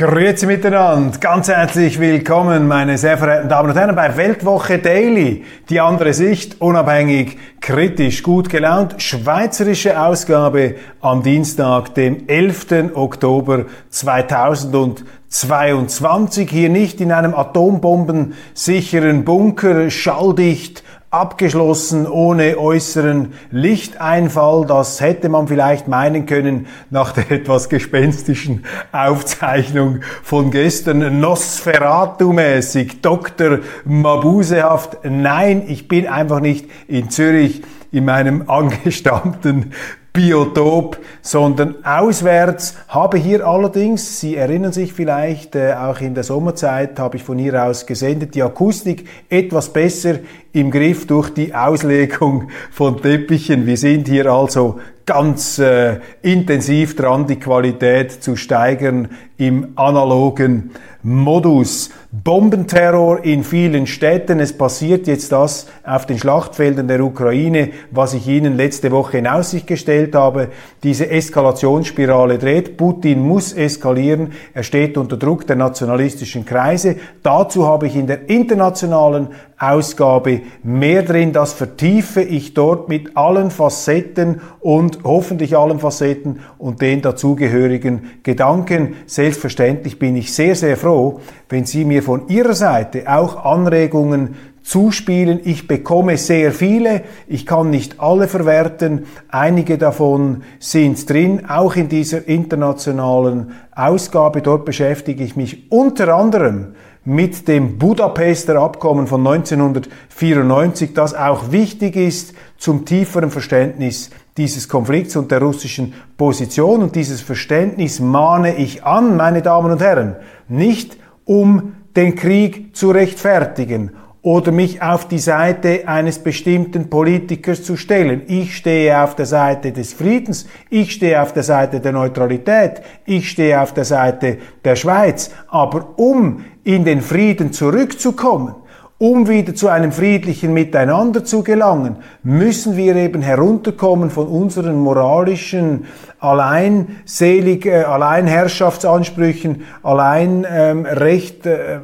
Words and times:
Grüezi 0.00 0.46
miteinander, 0.46 1.18
ganz 1.18 1.48
herzlich 1.48 2.00
willkommen, 2.00 2.66
meine 2.66 2.96
sehr 2.96 3.18
verehrten 3.18 3.50
Damen 3.50 3.68
und 3.68 3.76
Herren, 3.76 3.94
bei 3.94 4.16
Weltwoche 4.16 4.78
Daily. 4.78 5.44
Die 5.68 5.78
andere 5.78 6.14
Sicht, 6.14 6.62
unabhängig, 6.62 7.36
kritisch, 7.60 8.22
gut 8.22 8.48
gelaunt. 8.48 9.02
Schweizerische 9.02 10.00
Ausgabe 10.00 10.76
am 11.02 11.22
Dienstag, 11.22 11.94
dem 11.96 12.26
11. 12.28 12.94
Oktober 12.94 13.66
2022. 13.90 16.48
Hier 16.48 16.70
nicht 16.70 17.02
in 17.02 17.12
einem 17.12 17.34
atombombensicheren 17.34 19.26
Bunker, 19.26 19.90
schalldicht, 19.90 20.82
abgeschlossen 21.10 22.06
ohne 22.06 22.56
äußeren 22.56 23.32
Lichteinfall. 23.50 24.64
Das 24.66 25.00
hätte 25.00 25.28
man 25.28 25.48
vielleicht 25.48 25.88
meinen 25.88 26.24
können 26.24 26.66
nach 26.90 27.12
der 27.12 27.30
etwas 27.32 27.68
gespenstischen 27.68 28.64
Aufzeichnung 28.92 30.00
von 30.22 30.52
gestern. 30.52 31.20
Nosferatu-mäßig, 31.20 33.02
Dr. 33.02 33.58
Mabusehaft. 33.84 34.98
Nein, 35.02 35.64
ich 35.66 35.88
bin 35.88 36.06
einfach 36.06 36.40
nicht 36.40 36.70
in 36.86 37.10
Zürich 37.10 37.62
in 37.92 38.04
meinem 38.04 38.48
angestammten 38.48 39.72
Biotop, 40.12 40.98
sondern 41.22 41.84
auswärts. 41.84 42.74
Habe 42.88 43.18
hier 43.18 43.46
allerdings, 43.46 44.20
Sie 44.20 44.36
erinnern 44.36 44.72
sich 44.72 44.92
vielleicht, 44.92 45.54
äh, 45.54 45.74
auch 45.74 46.00
in 46.00 46.14
der 46.14 46.24
Sommerzeit 46.24 46.98
habe 46.98 47.16
ich 47.16 47.22
von 47.22 47.38
hier 47.38 47.64
aus 47.64 47.86
gesendet, 47.86 48.34
die 48.34 48.42
Akustik 48.42 49.06
etwas 49.28 49.72
besser 49.72 50.18
im 50.52 50.70
Griff 50.70 51.06
durch 51.06 51.30
die 51.30 51.54
Auslegung 51.54 52.50
von 52.72 53.00
Teppichen. 53.00 53.66
Wir 53.66 53.76
sind 53.76 54.08
hier 54.08 54.26
also 54.26 54.80
ganz 55.06 55.58
äh, 55.58 55.98
intensiv 56.22 56.96
dran, 56.96 57.26
die 57.26 57.38
Qualität 57.38 58.10
zu 58.22 58.36
steigern 58.36 59.08
im 59.38 59.72
analogen 59.76 60.70
Modus. 61.02 61.90
Bombenterror 62.12 63.24
in 63.24 63.44
vielen 63.44 63.86
Städten. 63.86 64.40
Es 64.40 64.58
passiert 64.58 65.06
jetzt 65.06 65.30
das 65.30 65.68
auf 65.84 66.06
den 66.06 66.18
Schlachtfeldern 66.18 66.88
der 66.88 67.04
Ukraine, 67.04 67.70
was 67.92 68.14
ich 68.14 68.26
Ihnen 68.26 68.56
letzte 68.56 68.90
Woche 68.90 69.18
in 69.18 69.28
Aussicht 69.28 69.68
gestellt 69.68 70.16
habe. 70.16 70.48
Diese 70.82 71.08
Eskalationsspirale 71.08 72.38
dreht. 72.38 72.76
Putin 72.76 73.20
muss 73.20 73.52
eskalieren. 73.52 74.32
Er 74.54 74.64
steht 74.64 74.98
unter 74.98 75.16
Druck 75.16 75.46
der 75.46 75.54
nationalistischen 75.54 76.44
Kreise. 76.44 76.96
Dazu 77.22 77.64
habe 77.64 77.86
ich 77.86 77.94
in 77.94 78.08
der 78.08 78.28
internationalen 78.28 79.28
Ausgabe 79.60 80.40
mehr 80.62 81.02
drin. 81.02 81.32
Das 81.32 81.52
vertiefe 81.52 82.22
ich 82.22 82.54
dort 82.54 82.88
mit 82.88 83.16
allen 83.16 83.50
Facetten 83.50 84.40
und 84.60 85.00
hoffentlich 85.04 85.54
allen 85.56 85.78
Facetten 85.78 86.40
und 86.56 86.80
den 86.80 87.02
dazugehörigen 87.02 88.20
Gedanken. 88.22 88.96
Selbstverständlich 89.06 89.98
bin 89.98 90.16
ich 90.16 90.32
sehr, 90.32 90.56
sehr 90.56 90.78
froh, 90.78 91.20
wenn 91.50 91.66
Sie 91.66 91.84
mir 91.84 92.02
von 92.02 92.28
Ihrer 92.28 92.54
Seite 92.54 93.04
auch 93.06 93.44
Anregungen 93.44 94.34
zuspielen. 94.62 95.40
Ich 95.44 95.68
bekomme 95.68 96.16
sehr 96.16 96.52
viele, 96.52 97.02
ich 97.26 97.44
kann 97.44 97.70
nicht 97.70 98.00
alle 98.00 98.28
verwerten, 98.28 99.04
einige 99.28 99.78
davon 99.78 100.42
sind 100.58 101.08
drin, 101.08 101.46
auch 101.48 101.76
in 101.76 101.88
dieser 101.88 102.26
internationalen 102.28 103.52
Ausgabe. 103.74 104.42
Dort 104.42 104.64
beschäftige 104.64 105.24
ich 105.24 105.36
mich 105.36 105.70
unter 105.70 106.14
anderem 106.14 106.74
mit 107.04 107.48
dem 107.48 107.78
Budapester 107.78 108.56
Abkommen 108.56 109.06
von 109.06 109.26
1994, 109.26 110.92
das 110.92 111.14
auch 111.14 111.50
wichtig 111.50 111.96
ist 111.96 112.34
zum 112.58 112.84
tieferen 112.84 113.30
Verständnis 113.30 114.10
dieses 114.36 114.68
Konflikts 114.68 115.16
und 115.16 115.30
der 115.30 115.40
russischen 115.40 115.94
Position. 116.16 116.82
Und 116.82 116.94
dieses 116.94 117.20
Verständnis 117.20 118.00
mahne 118.00 118.56
ich 118.56 118.84
an, 118.84 119.16
meine 119.16 119.42
Damen 119.42 119.72
und 119.72 119.80
Herren, 119.80 120.16
nicht 120.48 120.98
um 121.24 121.74
den 121.96 122.14
Krieg 122.14 122.76
zu 122.76 122.90
rechtfertigen 122.90 123.90
oder 124.22 124.52
mich 124.52 124.82
auf 124.82 125.08
die 125.08 125.18
Seite 125.18 125.88
eines 125.88 126.18
bestimmten 126.18 126.90
Politikers 126.90 127.62
zu 127.62 127.76
stellen. 127.76 128.22
Ich 128.26 128.56
stehe 128.56 129.02
auf 129.02 129.16
der 129.16 129.24
Seite 129.24 129.72
des 129.72 129.94
Friedens, 129.94 130.46
ich 130.68 130.92
stehe 130.92 131.20
auf 131.22 131.32
der 131.32 131.42
Seite 131.42 131.80
der 131.80 131.92
Neutralität, 131.92 132.82
ich 133.06 133.30
stehe 133.30 133.60
auf 133.60 133.72
der 133.72 133.86
Seite 133.86 134.38
der 134.62 134.76
Schweiz. 134.76 135.30
Aber 135.48 135.98
um 135.98 136.44
in 136.64 136.84
den 136.84 137.00
Frieden 137.00 137.52
zurückzukommen, 137.52 138.56
um 138.98 139.28
wieder 139.28 139.54
zu 139.54 139.68
einem 139.68 139.92
friedlichen 139.92 140.52
Miteinander 140.52 141.24
zu 141.24 141.42
gelangen, 141.42 141.96
müssen 142.22 142.76
wir 142.76 142.96
eben 142.96 143.22
herunterkommen 143.22 144.10
von 144.10 144.26
unseren 144.26 144.78
moralischen 144.78 145.86
alleinselig, 146.18 147.64
äh, 147.64 147.84
Alleinherrschaftsansprüchen, 147.84 149.62
allein 149.82 150.46
ähm, 150.46 150.84
Recht, 150.84 151.46
äh, 151.46 151.78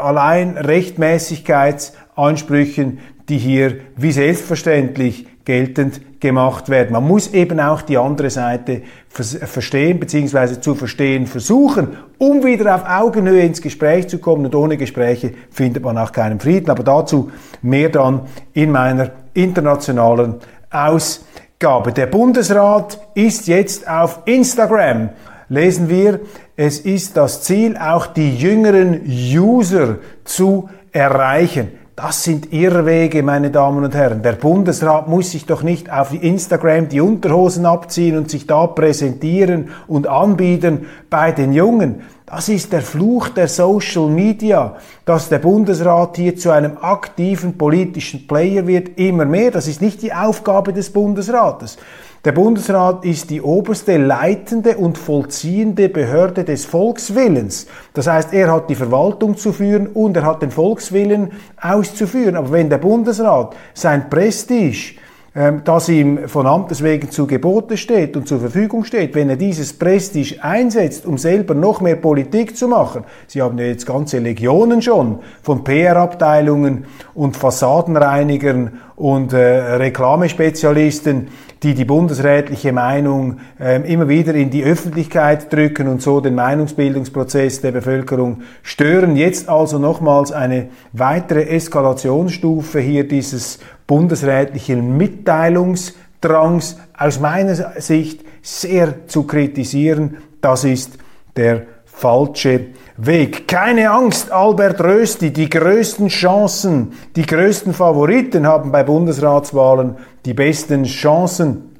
allein 0.00 0.56
Rechtmäßigkeitsansprüchen, 0.56 3.00
die 3.28 3.38
hier 3.38 3.78
wie 3.96 4.12
selbstverständlich 4.12 5.26
geltend 5.44 6.20
gemacht 6.20 6.68
werden. 6.68 6.92
Man 6.92 7.06
muss 7.06 7.32
eben 7.32 7.60
auch 7.60 7.82
die 7.82 7.96
andere 7.96 8.30
Seite 8.30 8.82
verstehen 9.08 9.98
bzw. 9.98 10.60
zu 10.60 10.74
verstehen 10.74 11.26
versuchen, 11.26 11.96
um 12.18 12.44
wieder 12.44 12.74
auf 12.74 12.84
Augenhöhe 12.86 13.42
ins 13.42 13.62
Gespräch 13.62 14.08
zu 14.08 14.18
kommen. 14.18 14.44
Und 14.44 14.54
ohne 14.54 14.76
Gespräche 14.76 15.32
findet 15.50 15.82
man 15.82 15.98
auch 15.98 16.12
keinen 16.12 16.40
Frieden. 16.40 16.70
Aber 16.70 16.82
dazu 16.82 17.30
mehr 17.62 17.88
dann 17.88 18.22
in 18.52 18.70
meiner 18.70 19.10
internationalen 19.34 20.36
Ausgabe. 20.70 21.92
Der 21.92 22.06
Bundesrat 22.06 23.00
ist 23.14 23.48
jetzt 23.48 23.88
auf 23.88 24.20
Instagram. 24.26 25.10
Lesen 25.48 25.88
wir, 25.88 26.20
es 26.54 26.78
ist 26.78 27.16
das 27.16 27.42
Ziel, 27.42 27.76
auch 27.76 28.06
die 28.06 28.36
jüngeren 28.36 29.00
User 29.04 29.98
zu 30.24 30.68
erreichen. 30.92 31.72
Das 32.02 32.24
sind 32.24 32.50
Irrwege, 32.50 33.22
meine 33.22 33.50
Damen 33.50 33.84
und 33.84 33.94
Herren. 33.94 34.22
Der 34.22 34.32
Bundesrat 34.32 35.06
muss 35.06 35.32
sich 35.32 35.44
doch 35.44 35.62
nicht 35.62 35.92
auf 35.92 36.14
Instagram 36.14 36.88
die 36.88 37.02
Unterhosen 37.02 37.66
abziehen 37.66 38.16
und 38.16 38.30
sich 38.30 38.46
da 38.46 38.66
präsentieren 38.68 39.68
und 39.86 40.06
anbieten 40.06 40.86
bei 41.10 41.30
den 41.30 41.52
Jungen. 41.52 42.00
Das 42.24 42.48
ist 42.48 42.72
der 42.72 42.80
Fluch 42.80 43.28
der 43.28 43.48
Social 43.48 44.06
Media, 44.06 44.76
dass 45.04 45.28
der 45.28 45.40
Bundesrat 45.40 46.16
hier 46.16 46.36
zu 46.36 46.48
einem 46.50 46.78
aktiven 46.80 47.58
politischen 47.58 48.26
Player 48.26 48.66
wird, 48.66 48.98
immer 48.98 49.26
mehr. 49.26 49.50
Das 49.50 49.68
ist 49.68 49.82
nicht 49.82 50.00
die 50.00 50.14
Aufgabe 50.14 50.72
des 50.72 50.90
Bundesrates. 50.90 51.76
Der 52.26 52.32
Bundesrat 52.32 53.06
ist 53.06 53.30
die 53.30 53.40
oberste 53.40 53.96
leitende 53.96 54.76
und 54.76 54.98
vollziehende 54.98 55.88
Behörde 55.88 56.44
des 56.44 56.66
Volkswillens. 56.66 57.66
Das 57.94 58.08
heißt, 58.08 58.34
er 58.34 58.52
hat 58.52 58.68
die 58.68 58.74
Verwaltung 58.74 59.38
zu 59.38 59.54
führen 59.54 59.86
und 59.86 60.18
er 60.18 60.26
hat 60.26 60.42
den 60.42 60.50
Volkswillen 60.50 61.30
auszuführen. 61.58 62.36
Aber 62.36 62.52
wenn 62.52 62.68
der 62.68 62.76
Bundesrat 62.76 63.56
sein 63.72 64.10
Prestige 64.10 64.96
ähm, 65.32 65.62
das 65.64 65.88
ihm 65.88 66.26
von 66.26 66.44
Amtes 66.48 66.82
wegen 66.82 67.08
zu 67.08 67.28
Gebote 67.28 67.76
steht 67.76 68.16
und 68.16 68.26
zur 68.26 68.40
Verfügung 68.40 68.82
steht, 68.82 69.14
wenn 69.14 69.30
er 69.30 69.36
dieses 69.36 69.72
Prestige 69.72 70.42
einsetzt, 70.42 71.06
um 71.06 71.18
selber 71.18 71.54
noch 71.54 71.80
mehr 71.80 71.94
Politik 71.94 72.56
zu 72.56 72.66
machen. 72.66 73.04
Sie 73.28 73.40
haben 73.40 73.56
ja 73.56 73.66
jetzt 73.66 73.86
ganze 73.86 74.18
Legionen 74.18 74.82
schon 74.82 75.20
von 75.40 75.62
PR-Abteilungen 75.62 76.84
und 77.14 77.36
Fassadenreinigern 77.36 78.80
und 78.96 79.32
äh, 79.32 79.76
Reklamespezialisten, 79.76 81.28
die 81.62 81.74
die 81.74 81.84
bundesrätliche 81.84 82.72
Meinung 82.72 83.38
äh, 83.58 83.80
immer 83.92 84.08
wieder 84.08 84.34
in 84.34 84.50
die 84.50 84.64
Öffentlichkeit 84.64 85.52
drücken 85.52 85.88
und 85.88 86.00
so 86.00 86.20
den 86.20 86.34
Meinungsbildungsprozess 86.34 87.60
der 87.60 87.72
Bevölkerung 87.72 88.42
stören. 88.62 89.16
Jetzt 89.16 89.48
also 89.48 89.78
nochmals 89.78 90.32
eine 90.32 90.68
weitere 90.92 91.48
Eskalationsstufe 91.48 92.80
hier 92.80 93.06
dieses 93.06 93.58
bundesrätlichen 93.86 94.96
Mitteilungsdrangs 94.96 96.78
aus 96.96 97.20
meiner 97.20 97.54
Sicht 97.80 98.24
sehr 98.42 99.06
zu 99.06 99.24
kritisieren. 99.24 100.16
Das 100.40 100.64
ist 100.64 100.98
der 101.36 101.62
falsche 101.84 102.68
Weg. 102.96 103.46
Keine 103.46 103.90
Angst, 103.90 104.32
Albert 104.32 104.80
Rösti, 104.80 105.32
die 105.32 105.50
größten 105.50 106.08
Chancen, 106.08 106.92
die 107.16 107.26
größten 107.26 107.74
Favoriten 107.74 108.46
haben 108.46 108.72
bei 108.72 108.82
Bundesratswahlen 108.82 109.96
die 110.24 110.34
besten 110.34 110.84
Chancen, 110.84 111.76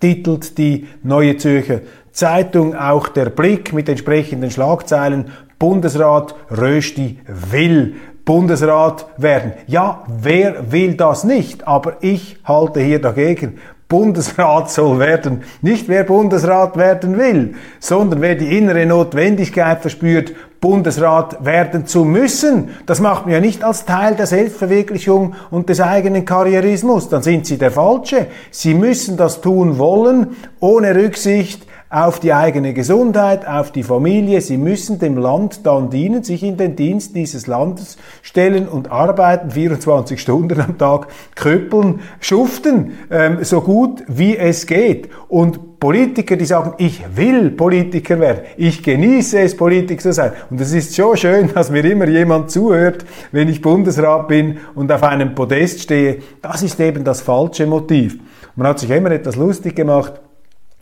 titelt 0.00 0.58
die 0.58 0.86
Neue 1.02 1.36
Zürcher 1.36 1.80
Zeitung, 2.14 2.76
auch 2.76 3.08
der 3.08 3.26
Blick 3.26 3.72
mit 3.72 3.88
entsprechenden 3.88 4.50
Schlagzeilen. 4.50 5.32
Bundesrat 5.58 6.34
Rösti 6.50 7.18
will 7.26 7.96
Bundesrat 8.24 9.06
werden. 9.18 9.52
Ja, 9.66 10.04
wer 10.06 10.70
will 10.72 10.94
das 10.94 11.24
nicht? 11.24 11.66
Aber 11.66 11.96
ich 12.00 12.38
halte 12.44 12.80
hier 12.80 13.00
dagegen. 13.00 13.58
Bundesrat 13.88 14.70
soll 14.70 14.98
werden. 14.98 15.42
Nicht 15.60 15.88
wer 15.88 16.04
Bundesrat 16.04 16.76
werden 16.76 17.18
will, 17.18 17.54
sondern 17.80 18.22
wer 18.22 18.34
die 18.34 18.56
innere 18.56 18.86
Notwendigkeit 18.86 19.80
verspürt, 19.80 20.32
Bundesrat 20.64 21.44
werden 21.44 21.86
zu 21.86 22.06
müssen. 22.06 22.70
Das 22.86 22.98
macht 22.98 23.26
man 23.26 23.34
ja 23.34 23.40
nicht 23.40 23.62
als 23.62 23.84
Teil 23.84 24.14
der 24.14 24.26
Selbstverwirklichung 24.26 25.34
und 25.50 25.68
des 25.68 25.82
eigenen 25.82 26.24
Karrierismus. 26.24 27.10
Dann 27.10 27.22
sind 27.22 27.44
Sie 27.44 27.58
der 27.58 27.70
Falsche. 27.70 28.28
Sie 28.50 28.72
müssen 28.72 29.18
das 29.18 29.42
tun 29.42 29.76
wollen, 29.76 30.28
ohne 30.60 30.94
Rücksicht 30.94 31.66
auf 31.94 32.18
die 32.18 32.32
eigene 32.32 32.74
Gesundheit, 32.74 33.46
auf 33.46 33.70
die 33.70 33.84
Familie. 33.84 34.40
Sie 34.40 34.56
müssen 34.56 34.98
dem 34.98 35.16
Land 35.16 35.64
dann 35.64 35.90
dienen, 35.90 36.24
sich 36.24 36.42
in 36.42 36.56
den 36.56 36.74
Dienst 36.74 37.14
dieses 37.14 37.46
Landes 37.46 37.98
stellen 38.20 38.66
und 38.66 38.90
arbeiten, 38.90 39.52
24 39.52 40.20
Stunden 40.20 40.60
am 40.60 40.76
Tag, 40.76 41.06
köppeln, 41.36 42.00
schuften, 42.18 42.98
ähm, 43.12 43.44
so 43.44 43.60
gut 43.60 44.02
wie 44.08 44.36
es 44.36 44.66
geht. 44.66 45.08
Und 45.28 45.78
Politiker, 45.78 46.36
die 46.36 46.46
sagen, 46.46 46.72
ich 46.78 47.00
will 47.14 47.50
Politiker 47.50 48.18
werden, 48.18 48.40
ich 48.56 48.82
genieße 48.82 49.38
es, 49.38 49.56
Politiker 49.56 50.02
zu 50.02 50.12
sein. 50.12 50.32
Und 50.50 50.60
es 50.60 50.72
ist 50.72 50.96
schon 50.96 51.16
schön, 51.16 51.50
dass 51.54 51.70
mir 51.70 51.84
immer 51.84 52.08
jemand 52.08 52.50
zuhört, 52.50 53.04
wenn 53.30 53.48
ich 53.48 53.62
Bundesrat 53.62 54.26
bin 54.26 54.58
und 54.74 54.90
auf 54.90 55.04
einem 55.04 55.36
Podest 55.36 55.82
stehe. 55.82 56.18
Das 56.42 56.64
ist 56.64 56.80
eben 56.80 57.04
das 57.04 57.20
falsche 57.20 57.66
Motiv. 57.66 58.18
Man 58.56 58.66
hat 58.66 58.80
sich 58.80 58.90
immer 58.90 59.12
etwas 59.12 59.36
lustig 59.36 59.76
gemacht 59.76 60.23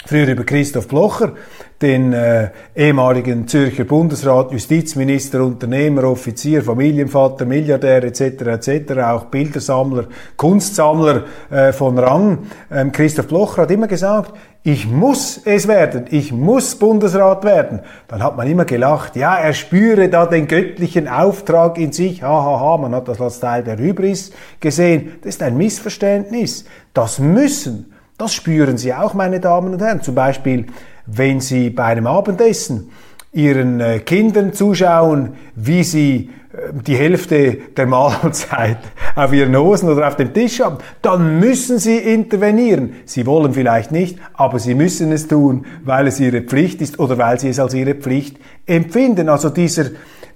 Früher 0.05 0.27
über 0.27 0.43
Christoph 0.43 0.89
Blocher, 0.89 1.33
den 1.81 2.13
äh, 2.13 2.51
ehemaligen 2.75 3.47
Zürcher 3.47 3.85
Bundesrat, 3.85 4.51
Justizminister, 4.51 5.45
Unternehmer, 5.45 6.05
Offizier, 6.05 6.63
Familienvater, 6.63 7.45
Milliardär 7.45 8.03
etc. 8.03 8.21
etc. 8.21 8.99
auch 9.01 9.27
Bildersammler, 9.27 10.07
Kunstsammler 10.37 11.25
äh, 11.51 11.73
von 11.73 11.99
Rang. 11.99 12.39
Ähm, 12.71 12.91
Christoph 12.91 13.29
Blocher 13.29 13.63
hat 13.63 13.71
immer 13.71 13.87
gesagt, 13.87 14.33
ich 14.65 14.89
muss 14.89 15.41
es 15.45 15.69
werden, 15.69 16.07
ich 16.11 16.33
muss 16.33 16.75
Bundesrat 16.75 17.45
werden. 17.45 17.81
Dann 18.09 18.25
hat 18.25 18.37
man 18.37 18.49
immer 18.49 18.65
gelacht, 18.65 19.15
ja, 19.15 19.37
er 19.37 19.55
spüre 19.55 20.09
da 20.09 20.27
den 20.27 20.49
göttlichen 20.49 21.07
Auftrag 21.07 21.79
in 21.79 21.93
sich, 21.93 22.23
hahaha, 22.23 22.61
ha, 22.61 22.73
ha. 22.73 22.77
man 22.77 22.95
hat 22.95 23.07
das 23.07 23.21
als 23.21 23.39
Teil 23.39 23.63
der 23.63 23.79
Hybris 23.79 24.33
gesehen. 24.59 25.13
Das 25.23 25.37
ist 25.37 25.43
ein 25.43 25.57
Missverständnis. 25.57 26.65
Das 26.93 27.21
Müssen 27.21 27.92
das 28.19 28.35
spüren 28.35 28.79
Sie 28.79 28.95
auch, 28.95 29.15
meine 29.15 29.41
Damen 29.41 29.73
und 29.73 29.83
Herren. 29.83 30.03
Zum 30.03 30.15
Beispiel, 30.15 30.67
wenn 31.07 31.41
Sie 31.41 31.71
bei 31.71 31.85
einem 31.85 32.07
Abendessen 32.07 32.91
Ihren 33.33 33.81
äh, 33.81 34.01
Kindern 34.01 34.53
zuschauen, 34.53 35.37
wie 35.55 35.83
sie 35.85 36.29
äh, 36.53 36.73
die 36.87 36.97
Hälfte 36.97 37.57
der 37.75 37.87
Mahlzeit 37.87 38.77
auf 39.15 39.33
ihren 39.33 39.57
Hosen 39.57 39.89
oder 39.89 40.07
auf 40.07 40.17
dem 40.17 40.35
Tisch 40.35 40.61
haben, 40.61 40.77
dann 41.01 41.41
müssen 41.41 41.79
Sie 41.79 41.97
intervenieren. 41.97 42.93
Sie 43.07 43.25
wollen 43.25 43.55
vielleicht 43.55 43.91
nicht, 43.91 44.19
aber 44.35 44.59
Sie 44.59 44.75
müssen 44.75 45.13
es 45.13 45.29
tun, 45.29 45.65
weil 45.83 46.09
es 46.09 46.21
Ihre 46.21 46.43
Pflicht 46.43 46.83
ist 46.83 46.99
oder 46.99 47.17
weil 47.17 47.41
Sie 47.41 47.49
es 47.49 47.59
als 47.59 47.73
Ihre 47.73 47.95
Pflicht 47.95 48.37
empfinden. 48.67 49.31
Also 49.31 49.49
dieser 49.49 49.87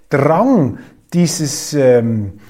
Drang, 0.08 0.78
dieses 1.12 1.74
ähm, 1.74 2.40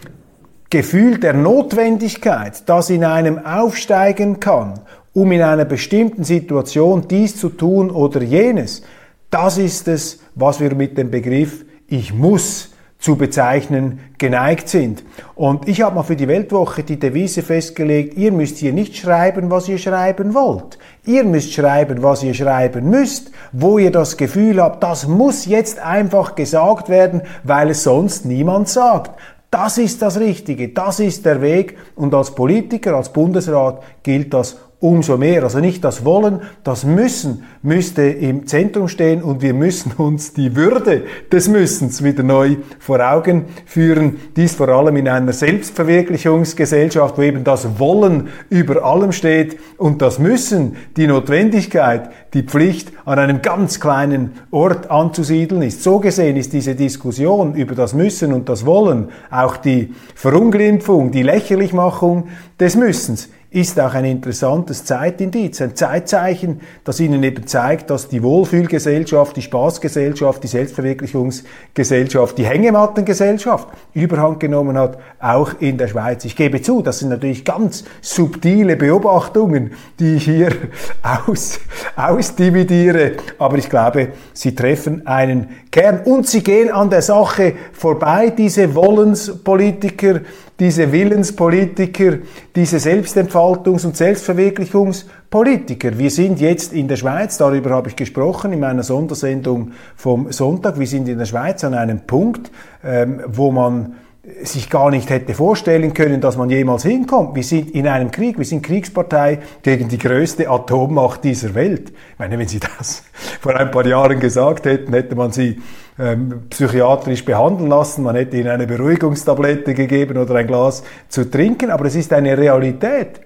Gefühl 0.70 1.18
der 1.18 1.32
Notwendigkeit, 1.32 2.68
das 2.68 2.88
in 2.88 3.04
einem 3.04 3.44
aufsteigen 3.44 4.38
kann 4.38 4.80
um 5.16 5.32
in 5.32 5.40
einer 5.40 5.64
bestimmten 5.64 6.24
Situation 6.24 7.08
dies 7.08 7.38
zu 7.40 7.48
tun 7.48 7.90
oder 7.90 8.20
jenes. 8.22 8.82
Das 9.30 9.56
ist 9.56 9.88
es, 9.88 10.20
was 10.34 10.60
wir 10.60 10.74
mit 10.74 10.98
dem 10.98 11.10
Begriff 11.10 11.64
ich 11.88 12.12
muss 12.12 12.74
zu 12.98 13.16
bezeichnen 13.16 14.00
geneigt 14.18 14.68
sind. 14.68 15.04
Und 15.34 15.68
ich 15.68 15.80
habe 15.80 15.94
mal 15.94 16.02
für 16.02 16.16
die 16.16 16.28
Weltwoche 16.28 16.82
die 16.82 16.98
Devise 16.98 17.40
festgelegt, 17.40 18.18
ihr 18.18 18.30
müsst 18.30 18.58
hier 18.58 18.74
nicht 18.74 18.94
schreiben, 18.94 19.50
was 19.50 19.70
ihr 19.70 19.78
schreiben 19.78 20.34
wollt. 20.34 20.78
Ihr 21.06 21.24
müsst 21.24 21.54
schreiben, 21.54 22.02
was 22.02 22.22
ihr 22.22 22.34
schreiben 22.34 22.90
müsst, 22.90 23.30
wo 23.52 23.78
ihr 23.78 23.90
das 23.90 24.18
Gefühl 24.18 24.60
habt, 24.60 24.82
das 24.82 25.08
muss 25.08 25.46
jetzt 25.46 25.78
einfach 25.78 26.34
gesagt 26.34 26.90
werden, 26.90 27.22
weil 27.42 27.70
es 27.70 27.84
sonst 27.84 28.26
niemand 28.26 28.68
sagt. 28.68 29.12
Das 29.50 29.78
ist 29.78 30.02
das 30.02 30.20
Richtige, 30.20 30.68
das 30.68 31.00
ist 31.00 31.24
der 31.24 31.40
Weg 31.40 31.78
und 31.94 32.12
als 32.12 32.34
Politiker, 32.34 32.94
als 32.94 33.10
Bundesrat 33.10 33.82
gilt 34.02 34.34
das 34.34 34.58
umso 34.78 35.16
mehr. 35.16 35.42
Also 35.42 35.58
nicht 35.58 35.82
das 35.84 36.04
Wollen, 36.04 36.40
das 36.62 36.84
Müssen 36.84 37.44
müsste 37.62 38.02
im 38.02 38.46
Zentrum 38.46 38.88
stehen 38.88 39.22
und 39.22 39.40
wir 39.40 39.54
müssen 39.54 39.92
uns 39.92 40.34
die 40.34 40.54
Würde 40.54 41.04
des 41.32 41.48
Müssens 41.48 42.04
wieder 42.04 42.22
neu 42.22 42.56
vor 42.78 43.00
Augen 43.00 43.46
führen. 43.64 44.16
Dies 44.36 44.54
vor 44.54 44.68
allem 44.68 44.96
in 44.96 45.08
einer 45.08 45.32
Selbstverwirklichungsgesellschaft, 45.32 47.16
wo 47.16 47.22
eben 47.22 47.42
das 47.42 47.78
Wollen 47.78 48.28
über 48.50 48.84
allem 48.84 49.12
steht 49.12 49.58
und 49.78 50.02
das 50.02 50.18
Müssen, 50.18 50.76
die 50.96 51.06
Notwendigkeit, 51.06 52.10
die 52.34 52.42
Pflicht 52.42 52.92
an 53.06 53.18
einem 53.18 53.40
ganz 53.40 53.80
kleinen 53.80 54.32
Ort 54.50 54.90
anzusiedeln 54.90 55.62
ist. 55.62 55.82
So 55.82 56.00
gesehen 56.00 56.36
ist 56.36 56.52
diese 56.52 56.74
Diskussion 56.74 57.54
über 57.54 57.74
das 57.74 57.94
Müssen 57.94 58.32
und 58.34 58.48
das 58.48 58.66
Wollen, 58.66 59.08
auch 59.30 59.56
die 59.56 59.94
Verunglimpfung, 60.14 61.10
die 61.12 61.22
Lächerlichmachung 61.22 62.28
des 62.60 62.76
Müssens, 62.76 63.30
ist 63.56 63.80
auch 63.80 63.94
ein 63.94 64.04
interessantes 64.04 64.84
Zeitindiz, 64.84 65.62
ein 65.62 65.74
Zeitzeichen, 65.74 66.60
das 66.84 67.00
Ihnen 67.00 67.22
eben 67.22 67.46
zeigt, 67.46 67.88
dass 67.88 68.06
die 68.06 68.22
Wohlfühlgesellschaft, 68.22 69.34
die 69.34 69.40
Spaßgesellschaft, 69.40 70.44
die 70.44 70.48
Selbstverwirklichungsgesellschaft, 70.48 72.36
die 72.36 72.44
Hängematten-Gesellschaft 72.44 73.68
Überhand 73.94 74.40
genommen 74.40 74.76
hat, 74.76 74.98
auch 75.18 75.54
in 75.58 75.78
der 75.78 75.88
Schweiz. 75.88 76.26
Ich 76.26 76.36
gebe 76.36 76.60
zu, 76.60 76.82
das 76.82 76.98
sind 76.98 77.08
natürlich 77.08 77.46
ganz 77.46 77.84
subtile 78.02 78.76
Beobachtungen, 78.76 79.72
die 79.98 80.16
ich 80.16 80.24
hier 80.24 80.50
aus, 81.26 81.58
ausdividiere, 81.96 83.12
aber 83.38 83.56
ich 83.56 83.70
glaube, 83.70 84.08
sie 84.34 84.54
treffen 84.54 85.06
einen 85.06 85.48
Kern 85.70 86.00
und 86.04 86.28
sie 86.28 86.42
gehen 86.42 86.70
an 86.70 86.90
der 86.90 87.00
Sache 87.00 87.54
vorbei, 87.72 88.34
diese 88.36 88.74
Wollenspolitiker, 88.74 90.20
diese 90.58 90.90
Willenspolitiker, 90.90 92.18
diese 92.54 92.78
Selbstentfaltungs- 92.78 93.84
und 93.84 93.96
Selbstverwirklichungspolitiker. 93.96 95.98
Wir 95.98 96.10
sind 96.10 96.40
jetzt 96.40 96.72
in 96.72 96.88
der 96.88 96.96
Schweiz, 96.96 97.36
darüber 97.36 97.70
habe 97.70 97.90
ich 97.90 97.96
gesprochen 97.96 98.52
in 98.52 98.60
meiner 98.60 98.82
Sondersendung 98.82 99.72
vom 99.96 100.32
Sonntag, 100.32 100.78
wir 100.78 100.86
sind 100.86 101.08
in 101.08 101.18
der 101.18 101.26
Schweiz 101.26 101.62
an 101.64 101.74
einem 101.74 102.00
Punkt, 102.00 102.50
ähm, 102.82 103.20
wo 103.26 103.50
man 103.50 103.96
sich 104.42 104.70
gar 104.70 104.90
nicht 104.90 105.08
hätte 105.08 105.34
vorstellen 105.34 105.94
können, 105.94 106.20
dass 106.20 106.36
man 106.36 106.50
jemals 106.50 106.82
hinkommt. 106.82 107.36
Wir 107.36 107.44
sind 107.44 107.70
in 107.70 107.86
einem 107.86 108.10
Krieg, 108.10 108.38
wir 108.38 108.44
sind 108.44 108.62
Kriegspartei 108.62 109.38
gegen 109.62 109.88
die 109.88 109.98
größte 109.98 110.50
Atommacht 110.50 111.22
dieser 111.22 111.54
Welt. 111.54 111.90
Ich 111.90 112.18
meine, 112.18 112.38
wenn 112.38 112.48
Sie 112.48 112.58
das 112.58 113.04
vor 113.40 113.54
ein 113.54 113.70
paar 113.70 113.86
Jahren 113.86 114.18
gesagt 114.18 114.66
hätten, 114.66 114.92
hätte 114.92 115.14
man 115.14 115.30
Sie 115.30 115.60
ähm, 115.98 116.42
psychiatrisch 116.50 117.24
behandeln 117.24 117.70
lassen, 117.70 118.02
man 118.02 118.16
hätte 118.16 118.36
ihnen 118.36 118.48
eine 118.48 118.66
Beruhigungstablette 118.66 119.74
gegeben 119.74 120.18
oder 120.18 120.34
ein 120.34 120.46
Glas 120.46 120.82
zu 121.08 121.30
trinken, 121.30 121.70
aber 121.70 121.86
es 121.86 121.94
ist 121.96 122.12
eine 122.12 122.36
Realität. 122.36 123.20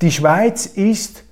Die 0.00 0.10
Schweiz 0.10 0.66
ist 0.66 1.24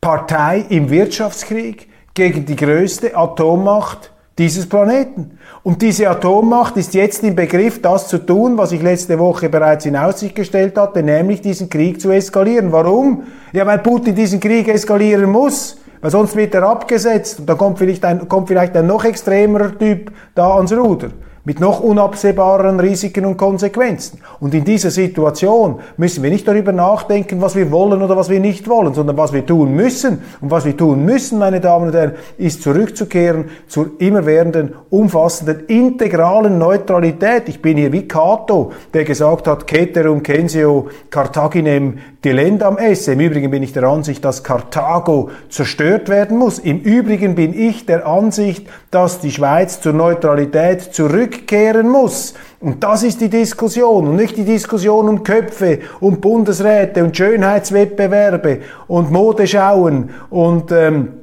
Partei 0.00 0.64
im 0.68 0.90
Wirtschaftskrieg 0.90 1.88
gegen 2.14 2.44
die 2.44 2.56
größte 2.56 3.16
Atommacht 3.16 4.10
dieses 4.38 4.66
Planeten. 4.66 5.38
Und 5.62 5.82
diese 5.82 6.08
Atommacht 6.08 6.76
ist 6.78 6.94
jetzt 6.94 7.22
im 7.22 7.36
Begriff, 7.36 7.82
das 7.82 8.08
zu 8.08 8.18
tun, 8.18 8.56
was 8.56 8.72
ich 8.72 8.80
letzte 8.80 9.18
Woche 9.18 9.50
bereits 9.50 9.84
in 9.84 9.96
Aussicht 9.96 10.34
gestellt 10.34 10.78
hatte, 10.78 11.02
nämlich 11.02 11.42
diesen 11.42 11.68
Krieg 11.68 12.00
zu 12.00 12.10
eskalieren. 12.10 12.72
Warum? 12.72 13.24
Ja, 13.52 13.66
weil 13.66 13.78
Putin 13.78 14.14
diesen 14.14 14.40
Krieg 14.40 14.68
eskalieren 14.68 15.30
muss. 15.30 15.79
Weil 16.00 16.10
sonst 16.10 16.34
wird 16.36 16.54
er 16.54 16.62
abgesetzt 16.62 17.40
und 17.40 17.46
da 17.48 17.54
kommt 17.54 17.78
vielleicht 17.78 18.04
ein, 18.04 18.28
kommt 18.28 18.48
vielleicht 18.48 18.76
ein 18.76 18.86
noch 18.86 19.04
extremerer 19.04 19.76
Typ 19.76 20.12
da 20.34 20.56
ans 20.56 20.72
Ruder. 20.72 21.10
Mit 21.44 21.60
noch 21.60 21.80
unabsehbareren 21.80 22.80
Risiken 22.80 23.24
und 23.24 23.36
Konsequenzen. 23.36 24.20
Und 24.40 24.54
in 24.54 24.64
dieser 24.64 24.90
Situation 24.90 25.80
müssen 25.96 26.22
wir 26.22 26.30
nicht 26.30 26.46
darüber 26.46 26.72
nachdenken, 26.72 27.40
was 27.40 27.56
wir 27.56 27.70
wollen 27.70 28.02
oder 28.02 28.16
was 28.16 28.28
wir 28.28 28.40
nicht 28.40 28.68
wollen, 28.68 28.92
sondern 28.94 29.16
was 29.16 29.32
wir 29.32 29.46
tun 29.46 29.74
müssen. 29.74 30.22
Und 30.40 30.50
was 30.50 30.64
wir 30.64 30.76
tun 30.76 31.04
müssen, 31.04 31.38
meine 31.38 31.60
Damen 31.60 31.88
und 31.88 31.94
Herren, 31.94 32.12
ist 32.36 32.62
zurückzukehren 32.62 33.46
zur 33.68 33.92
immerwährenden, 33.98 34.74
umfassenden, 34.90 35.66
integralen 35.66 36.58
Neutralität. 36.58 37.48
Ich 37.48 37.62
bin 37.62 37.76
hier 37.76 37.92
wie 37.92 38.06
Cato, 38.06 38.72
der 38.92 39.04
gesagt 39.04 39.46
hat, 39.46 39.66
Ceterum 39.68 40.22
censeo 40.24 40.88
Carthaginem 41.10 41.98
delendam 42.24 42.76
esse. 42.76 43.12
Im 43.12 43.20
Übrigen 43.20 43.50
bin 43.50 43.62
ich 43.62 43.72
der 43.72 43.84
Ansicht, 43.84 44.24
dass 44.24 44.44
Karthago 44.44 45.30
zerstört 45.48 46.08
werden 46.08 46.36
muss. 46.36 46.58
Im 46.58 46.80
Übrigen 46.80 47.34
bin 47.34 47.58
ich 47.58 47.86
der 47.86 48.06
Ansicht, 48.06 48.66
dass 48.90 49.20
die 49.20 49.30
Schweiz 49.30 49.80
zur 49.80 49.92
Neutralität 49.92 50.92
zurückkehren 51.30 51.88
muss. 51.88 52.34
Und 52.60 52.82
das 52.82 53.02
ist 53.02 53.20
die 53.20 53.28
Diskussion 53.28 54.08
und 54.08 54.16
nicht 54.16 54.36
die 54.36 54.44
Diskussion 54.44 55.08
um 55.08 55.22
Köpfe, 55.22 55.80
um 56.00 56.20
Bundesräte 56.20 57.02
und 57.02 57.16
Schönheitswettbewerbe 57.16 58.60
und 58.86 59.10
Modeschauen 59.10 60.10
und 60.28 60.70
ähm, 60.72 61.19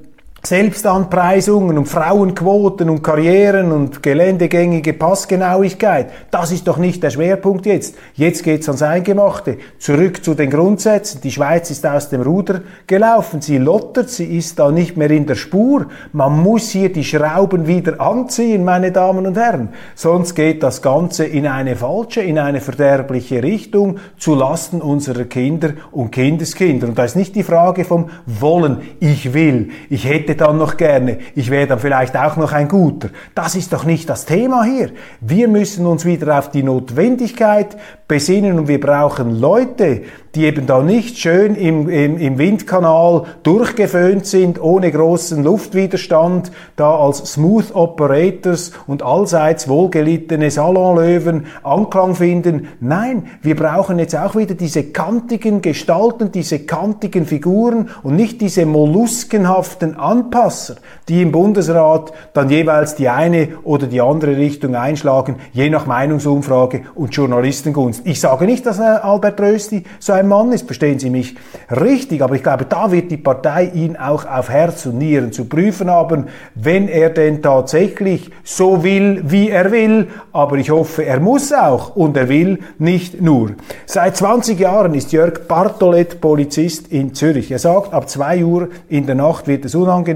Selbstanpreisungen 0.47 1.77
und 1.77 1.89
Frauenquoten 1.89 2.89
und 2.89 3.03
Karrieren 3.03 3.73
und 3.73 4.01
geländegängige 4.01 4.93
Passgenauigkeit. 4.93 6.09
Das 6.31 6.53
ist 6.53 6.69
doch 6.69 6.77
nicht 6.77 7.03
der 7.03 7.09
Schwerpunkt 7.09 7.65
jetzt. 7.65 7.95
Jetzt 8.13 8.45
geht's 8.45 8.69
ans 8.69 8.81
Eingemachte. 8.81 9.57
Zurück 9.77 10.23
zu 10.23 10.35
den 10.35 10.49
Grundsätzen. 10.49 11.19
Die 11.19 11.33
Schweiz 11.33 11.69
ist 11.69 11.85
aus 11.85 12.07
dem 12.07 12.21
Ruder 12.21 12.61
gelaufen. 12.87 13.41
Sie 13.41 13.57
lottert, 13.57 14.09
sie 14.09 14.37
ist 14.37 14.57
da 14.57 14.71
nicht 14.71 14.95
mehr 14.95 15.11
in 15.11 15.25
der 15.25 15.35
Spur. 15.35 15.87
Man 16.13 16.41
muss 16.41 16.69
hier 16.69 16.93
die 16.93 17.03
Schrauben 17.03 17.67
wieder 17.67 17.99
anziehen, 17.99 18.63
meine 18.63 18.93
Damen 18.93 19.27
und 19.27 19.35
Herren. 19.35 19.73
Sonst 19.95 20.33
geht 20.33 20.63
das 20.63 20.81
Ganze 20.81 21.25
in 21.25 21.45
eine 21.45 21.75
falsche, 21.75 22.21
in 22.21 22.39
eine 22.39 22.61
verderbliche 22.61 23.43
Richtung 23.43 23.97
zu 24.17 24.33
Lasten 24.33 24.81
unserer 24.81 25.25
Kinder 25.25 25.71
und 25.91 26.11
Kindeskinder. 26.11 26.87
Und 26.87 26.97
da 26.97 27.03
ist 27.03 27.17
nicht 27.17 27.35
die 27.35 27.43
Frage 27.43 27.83
vom 27.83 28.11
Wollen. 28.25 28.77
Ich 29.01 29.33
will. 29.33 29.71
Ich 29.89 30.05
hätte 30.05 30.36
dann 30.37 30.57
noch 30.57 30.77
gerne, 30.77 31.17
ich 31.35 31.49
wäre 31.49 31.67
dann 31.67 31.79
vielleicht 31.79 32.15
auch 32.15 32.37
noch 32.37 32.53
ein 32.53 32.67
guter. 32.67 33.09
Das 33.35 33.55
ist 33.55 33.73
doch 33.73 33.83
nicht 33.83 34.09
das 34.09 34.25
Thema 34.25 34.63
hier. 34.63 34.91
Wir 35.19 35.47
müssen 35.47 35.85
uns 35.85 36.05
wieder 36.05 36.39
auf 36.39 36.51
die 36.51 36.63
Notwendigkeit 36.63 37.75
besinnen 38.07 38.57
und 38.57 38.67
wir 38.69 38.79
brauchen 38.79 39.37
Leute, 39.37 40.03
die 40.33 40.45
eben 40.45 40.67
da 40.67 40.81
nicht 40.81 41.17
schön 41.17 41.55
im, 41.55 41.89
im, 41.89 42.17
im 42.17 42.37
Windkanal 42.37 43.23
durchgeföhnt 43.43 44.25
sind, 44.25 44.61
ohne 44.61 44.91
großen 44.91 45.43
Luftwiderstand, 45.43 46.51
da 46.75 46.95
als 46.95 47.17
Smooth 47.33 47.73
Operators 47.73 48.71
und 48.85 49.01
allseits 49.03 49.67
wohlgelittene 49.67 50.51
Salonlöwen 50.51 51.47
Anklang 51.63 52.15
finden. 52.15 52.67
Nein, 52.79 53.25
wir 53.41 53.55
brauchen 53.55 53.99
jetzt 53.99 54.15
auch 54.15 54.35
wieder 54.35 54.53
diese 54.53 54.83
kantigen 54.83 55.61
Gestalten, 55.61 56.31
diese 56.31 56.59
kantigen 56.59 57.25
Figuren 57.25 57.89
und 58.03 58.15
nicht 58.15 58.39
diese 58.39 58.65
molluskenhaften 58.65 59.97
Anpasser, 60.27 60.75
die 61.07 61.21
im 61.21 61.31
Bundesrat 61.31 62.11
dann 62.33 62.49
jeweils 62.49 62.95
die 62.95 63.07
eine 63.09 63.49
oder 63.63 63.87
die 63.87 64.01
andere 64.01 64.35
Richtung 64.35 64.75
einschlagen, 64.75 65.37
je 65.53 65.69
nach 65.69 65.85
Meinungsumfrage 65.85 66.81
und 66.95 67.15
Journalistengunst. 67.15 68.01
Ich 68.05 68.19
sage 68.19 68.45
nicht, 68.45 68.65
dass 68.65 68.79
Albert 68.79 69.39
Rösti 69.39 69.83
so 69.99 70.13
ein 70.13 70.27
Mann 70.27 70.51
ist, 70.51 70.65
verstehen 70.65 70.99
Sie 70.99 71.09
mich 71.09 71.35
richtig, 71.71 72.21
aber 72.21 72.35
ich 72.35 72.43
glaube, 72.43 72.65
da 72.65 72.91
wird 72.91 73.09
die 73.11 73.17
Partei 73.17 73.71
ihn 73.73 73.95
auch 73.95 74.25
auf 74.25 74.49
Herz 74.49 74.85
und 74.85 74.97
Nieren 74.97 75.31
zu 75.31 75.45
prüfen 75.45 75.89
haben, 75.89 76.27
wenn 76.55 76.89
er 76.89 77.09
denn 77.09 77.41
tatsächlich 77.41 78.29
so 78.43 78.83
will, 78.83 79.23
wie 79.25 79.49
er 79.49 79.71
will, 79.71 80.07
aber 80.33 80.57
ich 80.57 80.69
hoffe, 80.71 81.05
er 81.05 81.19
muss 81.19 81.53
auch 81.53 81.95
und 81.95 82.17
er 82.17 82.27
will 82.27 82.59
nicht 82.77 83.21
nur. 83.21 83.51
Seit 83.85 84.17
20 84.17 84.59
Jahren 84.59 84.93
ist 84.93 85.13
Jörg 85.13 85.47
Bartolet 85.47 86.19
Polizist 86.19 86.91
in 86.91 87.13
Zürich. 87.13 87.51
Er 87.51 87.59
sagt, 87.59 87.93
ab 87.93 88.09
2 88.09 88.43
Uhr 88.43 88.69
in 88.89 89.05
der 89.05 89.15
Nacht 89.15 89.47
wird 89.47 89.63
es 89.65 89.75
unangenehm, 89.75 90.06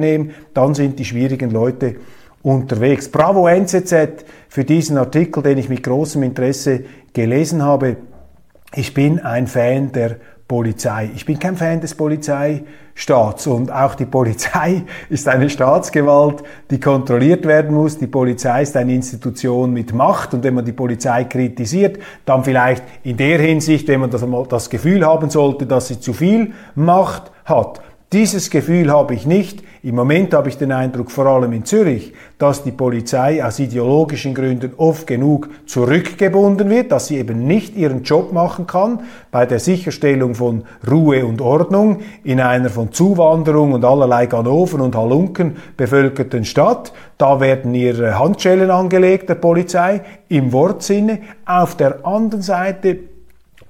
dann 0.53 0.74
sind 0.74 1.00
die 1.00 1.05
schwierigen 1.05 1.51
Leute 1.51 1.95
unterwegs. 2.43 3.10
Bravo 3.10 3.48
NZZ 3.48 4.25
für 4.50 4.63
diesen 4.63 4.98
Artikel, 4.98 5.43
den 5.43 5.57
ich 5.57 5.69
mit 5.69 5.83
großem 5.83 6.24
Interesse 6.24 6.81
gelesen 7.13 7.63
habe. 7.63 7.98
Ich 8.74 8.93
bin 8.93 9.19
ein 9.19 9.48
Fan 9.48 9.91
der 9.91 10.17
Polizei. 10.51 11.10
Ich 11.15 11.25
bin 11.25 11.39
kein 11.39 11.55
Fan 11.55 11.79
des 11.79 11.95
Polizeistaats 11.95 13.48
und 13.48 13.71
auch 13.71 13.95
die 13.95 14.05
Polizei 14.05 14.83
ist 15.10 15.29
eine 15.29 15.50
Staatsgewalt, 15.50 16.43
die 16.69 16.77
kontrolliert 16.77 17.45
werden 17.45 17.74
muss. 17.74 17.98
Die 17.98 18.07
Polizei 18.07 18.63
ist 18.63 18.75
eine 18.75 18.93
Institution 18.93 19.71
mit 19.71 19.93
Macht 19.93 20.33
und 20.33 20.43
wenn 20.43 20.53
man 20.53 20.65
die 20.65 20.74
Polizei 20.74 21.24
kritisiert, 21.24 22.00
dann 22.25 22.43
vielleicht 22.43 22.83
in 23.03 23.15
der 23.15 23.39
Hinsicht, 23.39 23.88
wenn 23.88 24.01
man 24.01 24.12
das, 24.12 24.25
das 24.50 24.69
Gefühl 24.69 25.05
haben 25.05 25.29
sollte, 25.29 25.65
dass 25.65 25.88
sie 25.88 26.01
zu 26.01 26.12
viel 26.12 26.51
Macht 26.75 27.31
hat. 27.45 27.81
Dieses 28.13 28.49
Gefühl 28.49 28.91
habe 28.91 29.13
ich 29.13 29.25
nicht. 29.25 29.63
Im 29.83 29.95
Moment 29.95 30.33
habe 30.33 30.49
ich 30.49 30.57
den 30.57 30.73
Eindruck, 30.73 31.09
vor 31.09 31.27
allem 31.27 31.53
in 31.53 31.63
Zürich, 31.63 32.13
dass 32.37 32.61
die 32.61 32.73
Polizei 32.73 33.41
aus 33.41 33.57
ideologischen 33.57 34.35
Gründen 34.35 34.73
oft 34.75 35.07
genug 35.07 35.49
zurückgebunden 35.65 36.69
wird, 36.69 36.91
dass 36.91 37.07
sie 37.07 37.17
eben 37.17 37.47
nicht 37.47 37.77
ihren 37.77 38.03
Job 38.03 38.33
machen 38.33 38.67
kann 38.67 38.99
bei 39.31 39.45
der 39.45 39.59
Sicherstellung 39.59 40.35
von 40.35 40.65
Ruhe 40.89 41.25
und 41.25 41.39
Ordnung 41.39 42.01
in 42.25 42.41
einer 42.41 42.69
von 42.69 42.91
Zuwanderung 42.91 43.71
und 43.71 43.85
allerlei 43.85 44.25
Ganoven 44.25 44.81
und 44.81 44.93
Halunken 44.93 45.55
bevölkerten 45.77 46.43
Stadt. 46.43 46.91
Da 47.17 47.39
werden 47.39 47.73
ihr 47.73 48.19
Handschellen 48.19 48.71
angelegt, 48.71 49.29
der 49.29 49.35
Polizei, 49.35 50.01
im 50.27 50.51
Wortsinne. 50.51 51.19
Auf 51.45 51.77
der 51.77 52.05
anderen 52.05 52.41
Seite 52.41 53.10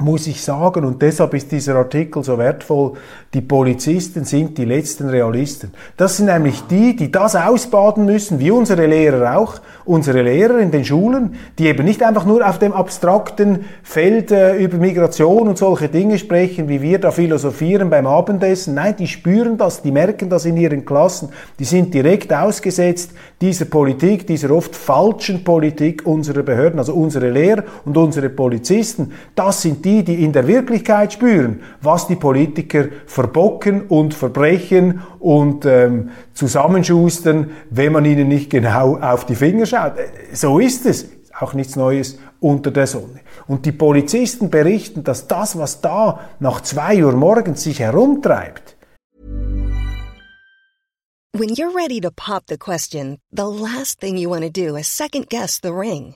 muss 0.01 0.27
ich 0.27 0.41
sagen, 0.41 0.85
und 0.85 1.01
deshalb 1.01 1.33
ist 1.33 1.51
dieser 1.51 1.75
Artikel 1.75 2.23
so 2.23 2.37
wertvoll, 2.37 2.93
die 3.33 3.41
Polizisten 3.41 4.25
sind 4.25 4.57
die 4.57 4.65
letzten 4.65 5.09
Realisten. 5.09 5.71
Das 5.95 6.17
sind 6.17 6.25
nämlich 6.25 6.61
die, 6.69 6.95
die 6.95 7.11
das 7.11 7.35
ausbaden 7.35 8.05
müssen, 8.05 8.39
wie 8.39 8.51
unsere 8.51 8.85
Lehrer 8.87 9.37
auch, 9.37 9.55
unsere 9.85 10.21
Lehrer 10.21 10.59
in 10.59 10.71
den 10.71 10.83
Schulen, 10.83 11.35
die 11.57 11.67
eben 11.67 11.85
nicht 11.85 12.03
einfach 12.03 12.25
nur 12.25 12.47
auf 12.47 12.59
dem 12.59 12.73
abstrakten 12.73 13.65
Feld 13.83 14.31
äh, 14.31 14.57
über 14.57 14.77
Migration 14.77 15.47
und 15.47 15.57
solche 15.57 15.87
Dinge 15.87 16.17
sprechen, 16.17 16.67
wie 16.67 16.81
wir 16.81 16.99
da 16.99 17.11
philosophieren 17.11 17.89
beim 17.89 18.05
Abendessen. 18.05 18.73
Nein, 18.75 18.95
die 18.97 19.07
spüren 19.07 19.57
das, 19.57 19.81
die 19.81 19.91
merken 19.91 20.29
das 20.29 20.45
in 20.45 20.57
ihren 20.57 20.85
Klassen, 20.85 21.29
die 21.59 21.65
sind 21.65 21.93
direkt 21.93 22.33
ausgesetzt 22.33 23.11
dieser 23.41 23.65
Politik, 23.65 24.27
dieser 24.27 24.51
oft 24.51 24.75
falschen 24.75 25.43
Politik 25.43 26.05
unserer 26.05 26.43
Behörden, 26.43 26.79
also 26.79 26.93
unsere 26.93 27.29
Lehrer 27.29 27.63
und 27.85 27.97
unsere 27.97 28.29
Polizisten. 28.29 29.13
Das 29.35 29.61
sind 29.61 29.83
die, 29.83 29.90
die 29.99 30.23
in 30.23 30.31
der 30.31 30.47
Wirklichkeit 30.47 31.13
spüren, 31.13 31.61
was 31.81 32.07
die 32.07 32.15
Politiker 32.15 32.85
verbocken 33.05 33.83
und 33.87 34.13
verbrechen 34.13 35.01
und 35.19 35.65
ähm, 35.65 36.09
zusammenschustern, 36.33 37.51
wenn 37.69 37.91
man 37.91 38.05
ihnen 38.05 38.27
nicht 38.27 38.49
genau 38.49 38.97
auf 38.97 39.25
die 39.25 39.35
Finger 39.35 39.65
schaut. 39.65 39.93
So 40.33 40.59
ist 40.59 40.85
es. 40.85 41.07
Auch 41.39 41.53
nichts 41.53 41.75
Neues 41.75 42.19
unter 42.39 42.71
der 42.71 42.87
Sonne. 42.87 43.21
Und 43.47 43.65
die 43.65 43.71
Polizisten 43.71 44.49
berichten, 44.49 45.03
dass 45.03 45.27
das, 45.27 45.57
was 45.57 45.81
da 45.81 46.19
nach 46.39 46.61
zwei 46.61 47.03
Uhr 47.03 47.13
morgens 47.13 47.63
sich 47.63 47.79
herumtreibt, 47.79 48.77
When 51.33 51.55
you're 51.55 51.71
ready 51.71 52.01
to 52.01 52.11
pop 52.11 52.47
the 52.47 52.57
question, 52.57 53.21
the 53.31 53.47
last 53.47 54.01
thing 54.01 54.17
you 54.17 54.29
want 54.29 54.43
to 54.43 54.49
do 54.49 54.75
is 54.75 54.87
second 54.87 55.29
guess 55.29 55.59
the 55.59 55.73
ring. 55.73 56.15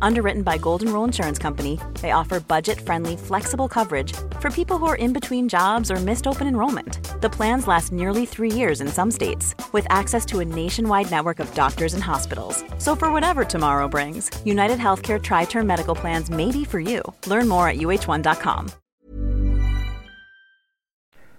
Underwritten 0.00 0.42
by 0.42 0.58
Golden 0.58 0.92
Rule 0.92 1.04
Insurance 1.04 1.38
Company, 1.38 1.78
they 2.00 2.12
offer 2.12 2.40
budget-friendly, 2.40 3.16
flexible 3.16 3.68
coverage 3.68 4.12
for 4.40 4.50
people 4.50 4.78
who 4.78 4.86
are 4.86 4.96
in 4.96 5.12
between 5.12 5.48
jobs 5.48 5.90
or 5.90 5.96
missed 5.96 6.26
open 6.26 6.46
enrollment. 6.46 6.98
The 7.20 7.30
plans 7.30 7.66
last 7.66 7.92
nearly 7.92 8.24
three 8.24 8.52
years 8.52 8.80
in 8.80 8.88
some 8.88 9.10
states, 9.10 9.54
with 9.72 9.86
access 9.90 10.24
to 10.26 10.40
a 10.40 10.44
nationwide 10.44 11.10
network 11.10 11.40
of 11.40 11.52
doctors 11.54 11.94
and 11.94 12.02
hospitals. 12.02 12.64
So 12.78 12.94
for 12.94 13.10
whatever 13.10 13.44
tomorrow 13.44 13.88
brings, 13.88 14.30
United 14.44 14.78
Healthcare 14.78 15.20
Tri-Term 15.20 15.66
Medical 15.66 15.94
Plans 15.94 16.30
may 16.30 16.52
be 16.52 16.64
for 16.64 16.80
you. 16.80 17.02
Learn 17.26 17.48
more 17.48 17.68
at 17.68 17.76
uh1.com. 17.76 18.70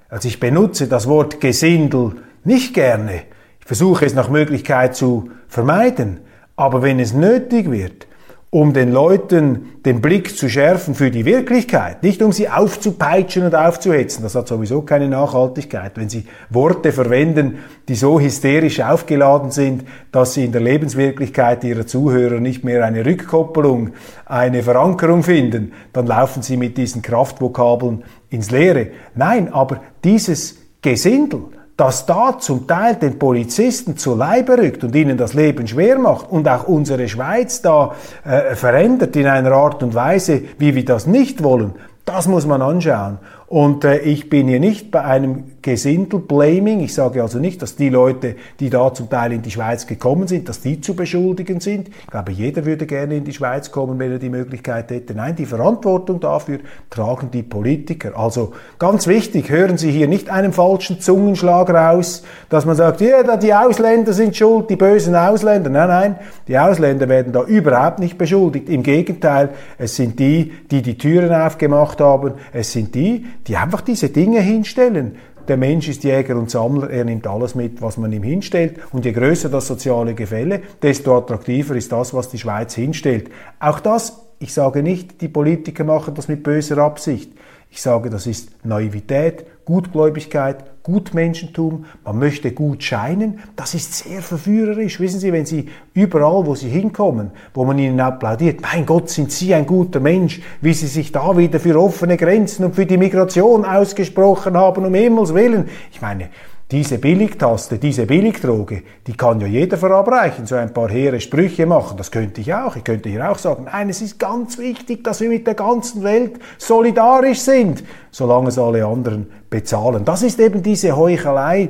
Also 0.10 0.28
ich 0.28 0.40
benutze 0.40 0.88
das 0.88 1.08
Wort 1.08 1.42
Gesindel 1.42 2.24
Nicht 2.46 2.74
gerne. 2.74 3.24
Ich 3.60 3.66
versuche 3.66 4.06
es 4.06 4.14
nach 4.14 4.30
Möglichkeit 4.30 4.96
zu 4.96 5.32
vermeiden. 5.48 6.20
Aber 6.56 6.82
wenn 6.82 7.00
es 7.00 7.14
nötig 7.14 7.72
wird, 7.72 8.08
um 8.54 8.72
den 8.72 8.92
Leuten 8.92 9.80
den 9.84 10.00
Blick 10.00 10.38
zu 10.38 10.48
schärfen 10.48 10.94
für 10.94 11.10
die 11.10 11.26
Wirklichkeit, 11.26 12.04
nicht 12.04 12.22
um 12.22 12.32
sie 12.32 12.50
aufzupeitschen 12.50 13.44
und 13.44 13.56
aufzuhetzen. 13.56 14.22
Das 14.22 14.36
hat 14.36 14.48
sowieso 14.48 14.84
keine 14.84 15.08
Nachhaltigkeit. 15.08 15.94
Wenn 15.96 16.08
sie 16.08 16.26
Worte 16.52 16.92
verwenden, 16.92 17.58
die 17.88 17.96
so 17.96 18.20
hysterisch 18.20 18.80
aufgeladen 18.80 19.50
sind, 19.50 19.86
dass 20.12 20.36
sie 20.36 20.46
in 20.46 20.52
der 20.52 20.62
Lebenswirklichkeit 20.62 21.64
ihrer 21.64 21.88
Zuhörer 21.88 22.40
nicht 22.40 22.64
mehr 22.64 22.86
eine 22.86 23.04
Rückkoppelung, 23.04 23.90
eine 24.28 24.62
Verankerung 24.62 25.24
finden, 25.24 25.72
dann 25.92 26.06
laufen 26.06 26.44
sie 26.44 26.56
mit 26.56 26.78
diesen 26.78 27.02
Kraftvokabeln 27.02 28.04
ins 28.30 28.52
Leere. 28.52 28.90
Nein, 29.16 29.52
aber 29.52 29.82
dieses 30.04 30.60
Gesindel, 30.84 31.46
das 31.78 32.06
da 32.06 32.38
zum 32.40 32.68
Teil 32.68 32.96
den 32.96 33.18
Polizisten 33.18 33.98
zu 33.98 34.16
Leibe 34.16 34.58
rückt 34.58 34.84
und 34.84 34.96
ihnen 34.96 35.18
das 35.18 35.34
Leben 35.34 35.68
schwer 35.68 35.98
macht 35.98 36.32
und 36.32 36.48
auch 36.48 36.68
unsere 36.68 37.08
Schweiz 37.08 37.62
da 37.62 37.96
äh, 38.24 38.56
verändert 38.56 39.16
in 39.16 39.28
einer 39.28 39.52
Art 39.52 39.82
und 39.82 39.96
Weise, 39.96 40.42
wie 40.60 40.76
wir 40.76 40.86
das 40.86 41.08
nicht 41.08 41.44
wollen, 41.44 41.74
das 42.06 42.28
muss 42.28 42.46
man 42.46 42.62
anschauen. 42.62 43.18
Und 43.48 43.86
äh, 43.86 44.00
ich 44.00 44.30
bin 44.30 44.48
hier 44.48 44.60
nicht 44.60 44.92
bei 44.92 45.04
einem 45.04 45.46
Gesindel-Blaming. 45.64 46.82
Ich 46.82 46.94
sage 46.94 47.24
also 47.24 47.40
nicht, 47.40 47.62
dass 47.62 47.76
die 47.76 47.90
Leute, 47.90 48.36
die 48.60 48.70
da 48.70 48.94
zum 48.94 49.10
Teil 49.10 49.32
in 49.32 49.42
die 49.42 49.50
Schweiz 49.50 49.88
gekommen 49.88 50.28
sind, 50.28 50.48
dass 50.48 50.62
die 50.62 50.82
zu 50.82 50.96
beschuldigen 50.96 51.60
sind. 51.60 51.88
Ich 51.88 52.08
glaube, 52.08 52.32
jeder 52.32 52.66
würde 52.66 52.86
gerne 52.86 53.16
in 53.18 53.24
die 53.24 53.34
Schweiz 53.34 53.72
kommen, 53.72 53.98
wenn 53.98 54.12
er 54.12 54.20
die 54.20 54.30
Möglichkeit 54.30 54.92
hätte. 54.92 55.16
Nein, 55.16 55.36
die 55.36 55.46
Verantwortung 55.46 56.20
dafür 56.20 56.60
tragen 56.90 57.32
die 57.32 57.44
Politiker. 57.44 58.16
Also 58.16 58.54
ganz 58.78 59.08
wichtig, 59.08 59.50
hören 59.50 59.78
Sie 59.78 59.90
hier 59.90 60.08
nicht 60.08 60.30
einen 60.30 60.54
falschen 60.54 61.00
Zungenschlag 61.00 61.70
raus, 61.70 62.24
dass 62.50 62.66
man 62.66 62.76
sagt, 62.76 63.02
ja, 63.02 63.38
die 63.38 63.54
Ausländer 63.54 64.14
sind 64.14 64.36
schuld, 64.36 64.70
die 64.70 64.76
bösen 64.76 65.16
Ausländer. 65.16 65.70
Nein, 65.70 65.88
nein, 65.88 66.16
die 66.48 66.60
Ausländer 66.60 67.08
werden 67.08 67.32
da 67.32 67.44
überhaupt 67.44 68.00
nicht 68.00 68.18
beschuldigt. 68.18 68.68
Im 68.70 68.84
Gegenteil, 68.84 69.50
es 69.78 69.96
sind 69.96 70.20
die, 70.20 70.52
die 70.70 70.82
die 70.82 70.98
Türen 70.98 71.34
aufgemacht 71.34 72.02
haben. 72.02 72.34
Es 72.52 72.74
sind 72.74 72.94
die, 72.94 73.26
die 73.48 73.56
einfach 73.56 73.82
diese 73.82 74.10
Dinge 74.10 74.42
hinstellen. 74.42 75.16
Der 75.48 75.58
Mensch 75.58 75.90
ist 75.90 76.06
Jäger 76.06 76.38
und 76.38 76.50
Sammler, 76.50 76.90
er 76.90 77.04
nimmt 77.04 77.28
alles 77.28 77.54
mit, 77.54 77.82
was 77.82 77.98
man 77.98 78.14
ihm 78.14 78.24
hinstellt. 78.24 78.80
Und 78.94 79.04
je 79.04 79.12
größer 79.12 79.50
das 79.50 79.68
soziale 79.68 80.14
Gefälle, 80.14 80.62
desto 80.82 81.18
attraktiver 81.18 81.76
ist 81.76 81.92
das, 81.92 82.14
was 82.14 82.30
die 82.30 82.38
Schweiz 82.38 82.74
hinstellt. 82.76 83.30
Auch 83.60 83.82
das, 83.82 84.22
ich 84.40 84.54
sage 84.54 84.82
nicht, 84.82 85.20
die 85.20 85.28
Politiker 85.28 85.84
machen 85.84 86.14
das 86.16 86.30
mit 86.30 86.44
böser 86.44 86.78
Absicht. 86.78 87.34
Ich 87.70 87.82
sage, 87.82 88.10
das 88.10 88.26
ist 88.26 88.66
Naivität, 88.66 89.46
Gutgläubigkeit, 89.66 90.66
Gutmenschentum. 90.84 91.86
Man 92.04 92.20
möchte 92.20 92.52
gut 92.52 92.84
scheinen. 92.84 93.40
Das 93.56 93.74
ist 93.74 93.94
sehr 93.94 94.22
verführerisch. 94.22 95.00
Wissen 95.00 95.20
Sie, 95.20 95.32
wenn 95.32 95.46
Sie 95.46 95.70
überall, 95.94 96.46
wo 96.46 96.56
Sie 96.56 96.70
hinkommen, 96.70 97.32
wo 97.54 97.64
man 97.64 97.80
Ihnen 97.80 98.00
applaudiert, 98.00 98.62
mein 98.62 98.86
Gott, 98.86 99.10
sind 99.10 99.32
Sie 99.32 99.54
ein 99.54 99.66
guter 99.66 100.00
Mensch, 100.00 100.42
wie 100.62 100.74
Sie 100.74 100.88
sich 100.88 101.12
da 101.12 101.38
wieder 101.38 101.60
für 101.60 101.80
offene 101.80 102.18
Grenzen 102.18 102.66
und 102.66 102.76
für 102.76 102.86
die 102.86 102.98
Migration 102.98 103.64
ausgesprochen 103.64 104.58
haben, 104.58 104.86
um 104.86 104.94
Himmels 104.94 105.34
Willen. 105.34 105.70
Ich 105.92 106.02
meine, 106.02 106.30
diese 106.72 106.98
Billigtaste, 106.98 107.78
diese 107.78 108.06
Billigdroge, 108.06 108.82
die 109.06 109.16
kann 109.16 109.40
ja 109.40 109.48
jeder 109.48 109.78
verabreichen, 109.78 110.48
so 110.48 110.56
ein 110.56 110.74
paar 110.74 110.90
hehre 110.90 111.20
Sprüche 111.20 111.66
machen. 111.66 111.98
Das 111.98 112.10
könnte 112.10 112.42
ich 112.42 112.54
auch. 112.54 112.76
Ich 112.76 112.84
könnte 112.84 113.10
hier 113.10 113.30
auch 113.30 113.38
sagen, 113.38 113.66
nein, 113.66 113.90
es 113.90 114.02
ist 114.02 114.18
ganz 114.18 114.58
wichtig, 114.58 115.04
dass 115.04 115.22
wir 115.22 115.30
mit 115.30 115.46
der 115.46 115.54
ganzen 115.54 116.04
Welt 116.04 116.40
solidarisch 116.58 117.42
sind, 117.42 117.84
solange 118.10 118.50
es 118.50 118.58
alle 118.58 118.86
anderen 118.86 119.28
bezahlen. 119.50 120.04
Das 120.06 120.24
ist 120.24 120.40
eben 120.40 120.64
diese 120.64 120.96
Heuchelei, 120.96 121.70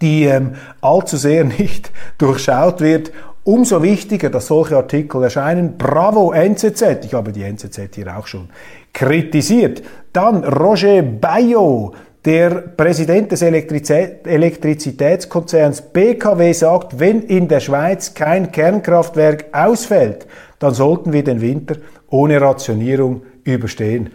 die 0.00 0.24
ähm, 0.24 0.54
allzu 0.80 1.16
sehr 1.16 1.44
nicht 1.44 1.90
durchschaut 2.18 2.80
wird. 2.80 3.12
Umso 3.44 3.80
wichtiger, 3.82 4.28
dass 4.28 4.46
solche 4.46 4.76
Artikel 4.76 5.22
erscheinen. 5.22 5.78
Bravo 5.78 6.32
NZZ. 6.32 7.04
Ich 7.04 7.14
habe 7.14 7.30
die 7.32 7.44
NZZ 7.44 7.94
hier 7.94 8.16
auch 8.16 8.26
schon 8.26 8.48
kritisiert. 8.92 9.82
Dann 10.12 10.42
Roger 10.42 11.02
Bayot 11.02 11.94
der 12.26 12.50
Präsident 12.50 13.32
des 13.32 13.40
Elektrizitätskonzerns 13.40 15.80
BKW 15.80 16.52
sagt, 16.52 16.98
wenn 16.98 17.22
in 17.22 17.48
der 17.48 17.60
Schweiz 17.60 18.12
kein 18.14 18.50
Kernkraftwerk 18.50 19.46
ausfällt, 19.52 20.26
dann 20.58 20.74
sollten 20.74 21.12
wir 21.12 21.22
den 21.22 21.40
Winter 21.40 21.76
ohne 22.08 22.40
Rationierung 22.40 23.22
überstehen. 23.44 24.10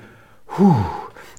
Puh 0.46 0.76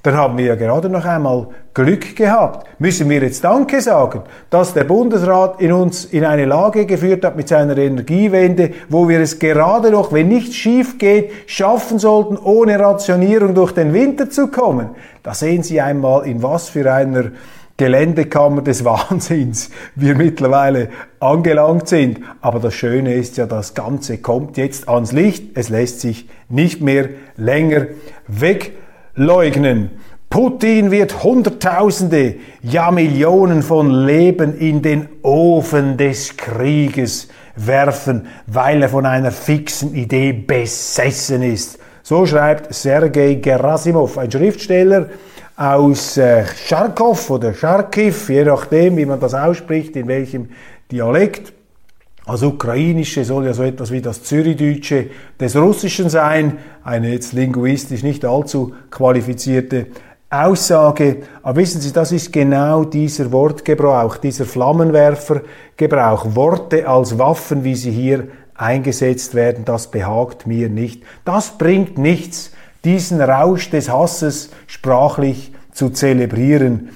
dann 0.03 0.15
haben 0.15 0.37
wir 0.37 0.45
ja 0.45 0.55
gerade 0.55 0.89
noch 0.89 1.05
einmal 1.05 1.47
Glück 1.73 2.17
gehabt. 2.17 2.67
Müssen 2.77 3.09
wir 3.09 3.21
jetzt 3.23 3.41
Danke 3.41 3.79
sagen, 3.79 4.23
dass 4.49 4.73
der 4.73 4.83
Bundesrat 4.83 5.61
in 5.61 5.71
uns 5.71 6.03
in 6.03 6.25
eine 6.25 6.43
Lage 6.43 6.85
geführt 6.85 7.23
hat 7.23 7.37
mit 7.37 7.47
seiner 7.47 7.77
Energiewende, 7.77 8.71
wo 8.89 9.07
wir 9.07 9.21
es 9.21 9.39
gerade 9.39 9.91
noch, 9.91 10.11
wenn 10.11 10.27
nichts 10.27 10.55
schief 10.55 10.97
geht, 10.97 11.31
schaffen 11.47 11.99
sollten, 11.99 12.35
ohne 12.35 12.77
Rationierung 12.77 13.55
durch 13.55 13.71
den 13.71 13.93
Winter 13.93 14.29
zu 14.29 14.47
kommen. 14.47 14.89
Da 15.23 15.33
sehen 15.33 15.63
Sie 15.63 15.79
einmal, 15.79 16.27
in 16.27 16.43
was 16.43 16.67
für 16.67 16.91
einer 16.91 17.31
Geländekammer 17.77 18.61
des 18.61 18.83
Wahnsinns 18.85 19.69
wir 19.95 20.15
mittlerweile 20.15 20.89
angelangt 21.21 21.87
sind. 21.87 22.19
Aber 22.41 22.59
das 22.59 22.73
Schöne 22.73 23.13
ist 23.13 23.37
ja, 23.37 23.45
das 23.45 23.73
Ganze 23.73 24.17
kommt 24.17 24.57
jetzt 24.57 24.89
ans 24.89 25.13
Licht. 25.13 25.57
Es 25.57 25.69
lässt 25.69 26.01
sich 26.01 26.27
nicht 26.49 26.81
mehr 26.81 27.07
länger 27.37 27.87
weg 28.27 28.73
leugnen. 29.15 29.91
Putin 30.29 30.89
wird 30.89 31.23
Hunderttausende, 31.23 32.35
ja 32.63 32.89
Millionen 32.89 33.61
von 33.61 33.91
Leben 33.91 34.57
in 34.57 34.81
den 34.81 35.07
Ofen 35.21 35.95
des 35.97 36.35
Krieges 36.37 37.27
werfen, 37.55 38.27
weil 38.47 38.81
er 38.81 38.89
von 38.89 39.05
einer 39.05 39.31
fixen 39.31 39.93
Idee 39.93 40.33
besessen 40.33 41.43
ist. 41.43 41.77
So 42.01 42.25
schreibt 42.25 42.73
Sergei 42.73 43.35
Gerasimov, 43.35 44.17
ein 44.17 44.31
Schriftsteller 44.31 45.09
aus 45.55 46.17
äh, 46.17 46.45
Charkow 46.67 47.29
oder 47.29 47.53
Charkiw, 47.53 48.15
je 48.27 48.43
nachdem, 48.43 48.97
wie 48.97 49.05
man 49.05 49.19
das 49.19 49.35
ausspricht, 49.35 49.95
in 49.95 50.07
welchem 50.07 50.49
Dialekt. 50.91 51.53
Das 52.25 52.41
Ukrainische 52.41 53.25
soll 53.25 53.45
ja 53.45 53.53
so 53.53 53.63
etwas 53.63 53.91
wie 53.91 54.01
das 54.01 54.23
Zürichdeutsche 54.23 55.07
des 55.39 55.57
Russischen 55.57 56.09
sein, 56.09 56.57
eine 56.83 57.11
jetzt 57.11 57.33
linguistisch 57.33 58.01
nicht 58.01 58.23
allzu 58.23 58.73
qualifizierte 58.91 59.87
Aussage. 60.29 61.17
Aber 61.43 61.57
wissen 61.57 61.81
Sie, 61.81 61.91
das 61.91 62.13
ist 62.13 62.31
genau 62.31 62.85
dieser 62.85 63.31
Wortgebrauch, 63.31 64.17
dieser 64.17 64.45
Flammenwerfergebrauch. 64.45 66.35
Worte 66.35 66.87
als 66.87 67.19
Waffen, 67.19 67.65
wie 67.65 67.75
sie 67.75 67.91
hier 67.91 68.27
eingesetzt 68.55 69.35
werden, 69.35 69.65
das 69.65 69.91
behagt 69.91 70.47
mir 70.47 70.69
nicht. 70.69 71.03
Das 71.25 71.57
bringt 71.57 71.97
nichts, 71.97 72.51
diesen 72.85 73.21
Rausch 73.21 73.69
des 73.69 73.91
Hasses 73.91 74.49
sprachlich 74.67 75.51
zu 75.71 75.89
zelebrieren. 75.89 76.89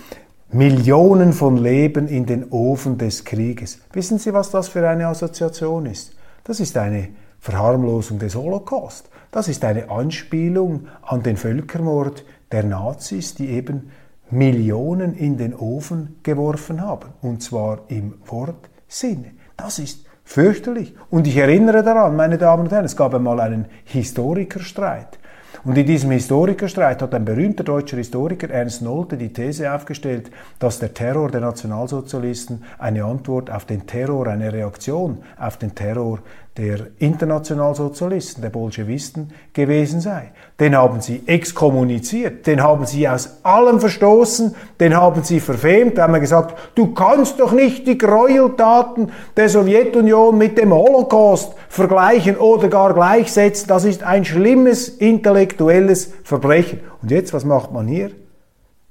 Millionen 0.57 1.33
von 1.33 1.57
Leben 1.57 2.07
in 2.07 2.25
den 2.25 2.49
Ofen 2.49 2.97
des 2.97 3.23
Krieges. 3.23 3.79
Wissen 3.93 4.17
Sie, 4.17 4.33
was 4.33 4.49
das 4.49 4.69
für 4.69 4.89
eine 4.89 5.05
Assoziation 5.05 5.85
ist? 5.85 6.13
Das 6.43 6.59
ist 6.59 6.75
eine 6.77 7.09
Verharmlosung 7.39 8.17
des 8.17 8.33
Holocaust. 8.35 9.07
Das 9.29 9.49
ist 9.49 9.63
eine 9.63 9.91
Anspielung 9.91 10.87
an 11.03 11.21
den 11.21 11.37
Völkermord 11.37 12.25
der 12.51 12.63
Nazis, 12.63 13.35
die 13.35 13.49
eben 13.51 13.91
Millionen 14.31 15.13
in 15.13 15.37
den 15.37 15.53
Ofen 15.53 16.15
geworfen 16.23 16.81
haben. 16.81 17.09
Und 17.21 17.43
zwar 17.43 17.81
im 17.89 18.15
Wortsinne. 18.25 19.33
Das 19.57 19.77
ist 19.77 20.07
fürchterlich. 20.23 20.95
Und 21.11 21.27
ich 21.27 21.37
erinnere 21.37 21.83
daran, 21.83 22.15
meine 22.15 22.39
Damen 22.39 22.63
und 22.63 22.71
Herren, 22.71 22.85
es 22.85 22.97
gab 22.97 23.13
einmal 23.13 23.41
einen 23.41 23.67
Historikerstreit 23.83 25.19
und 25.63 25.77
in 25.77 25.85
diesem 25.85 26.11
Historikerstreit 26.11 27.01
hat 27.01 27.13
ein 27.13 27.25
berühmter 27.25 27.63
deutscher 27.63 27.97
Historiker, 27.97 28.49
Ernst 28.49 28.81
Nolte, 28.81 29.17
die 29.17 29.33
These 29.33 29.71
aufgestellt, 29.73 30.31
dass 30.59 30.79
der 30.79 30.93
Terror 30.93 31.29
der 31.29 31.41
Nationalsozialisten 31.41 32.63
eine 32.77 33.03
Antwort 33.03 33.49
auf 33.49 33.65
den 33.65 33.87
Terror, 33.87 34.27
eine 34.27 34.53
Reaktion 34.53 35.19
auf 35.37 35.57
den 35.57 35.75
Terror 35.75 36.19
der 36.57 36.87
Internationalsozialisten, 36.97 38.41
der 38.41 38.49
Bolschewisten 38.49 39.31
gewesen 39.53 40.01
sei. 40.01 40.31
Den 40.59 40.75
haben 40.75 41.01
sie 41.01 41.21
exkommuniziert, 41.27 42.47
den 42.47 42.63
haben 42.63 42.85
sie 42.85 43.07
aus 43.07 43.37
allem 43.43 43.79
verstoßen, 43.79 44.55
den 44.79 44.95
haben 44.95 45.23
sie 45.23 45.39
verfemt, 45.39 45.97
da 45.97 46.03
haben 46.03 46.13
wir 46.13 46.19
gesagt, 46.19 46.57
du 46.75 46.93
kannst 46.93 47.39
doch 47.39 47.51
nicht 47.51 47.85
die 47.85 47.97
Gräueltaten 47.97 49.11
der 49.35 49.49
Sowjetunion 49.49 50.37
mit 50.37 50.57
dem 50.57 50.73
Holocaust 50.73 51.53
vergleichen 51.69 52.37
oder 52.37 52.69
gar 52.69 52.93
gleichsetzen, 52.93 53.67
das 53.67 53.85
ist 53.85 54.03
ein 54.03 54.25
schlimmes 54.25 54.89
intellektuelles 54.89 56.11
Verbrechen. 56.23 56.79
Und 57.03 57.11
jetzt, 57.11 57.33
was 57.33 57.45
macht 57.45 57.71
man 57.71 57.87
hier? 57.87 58.11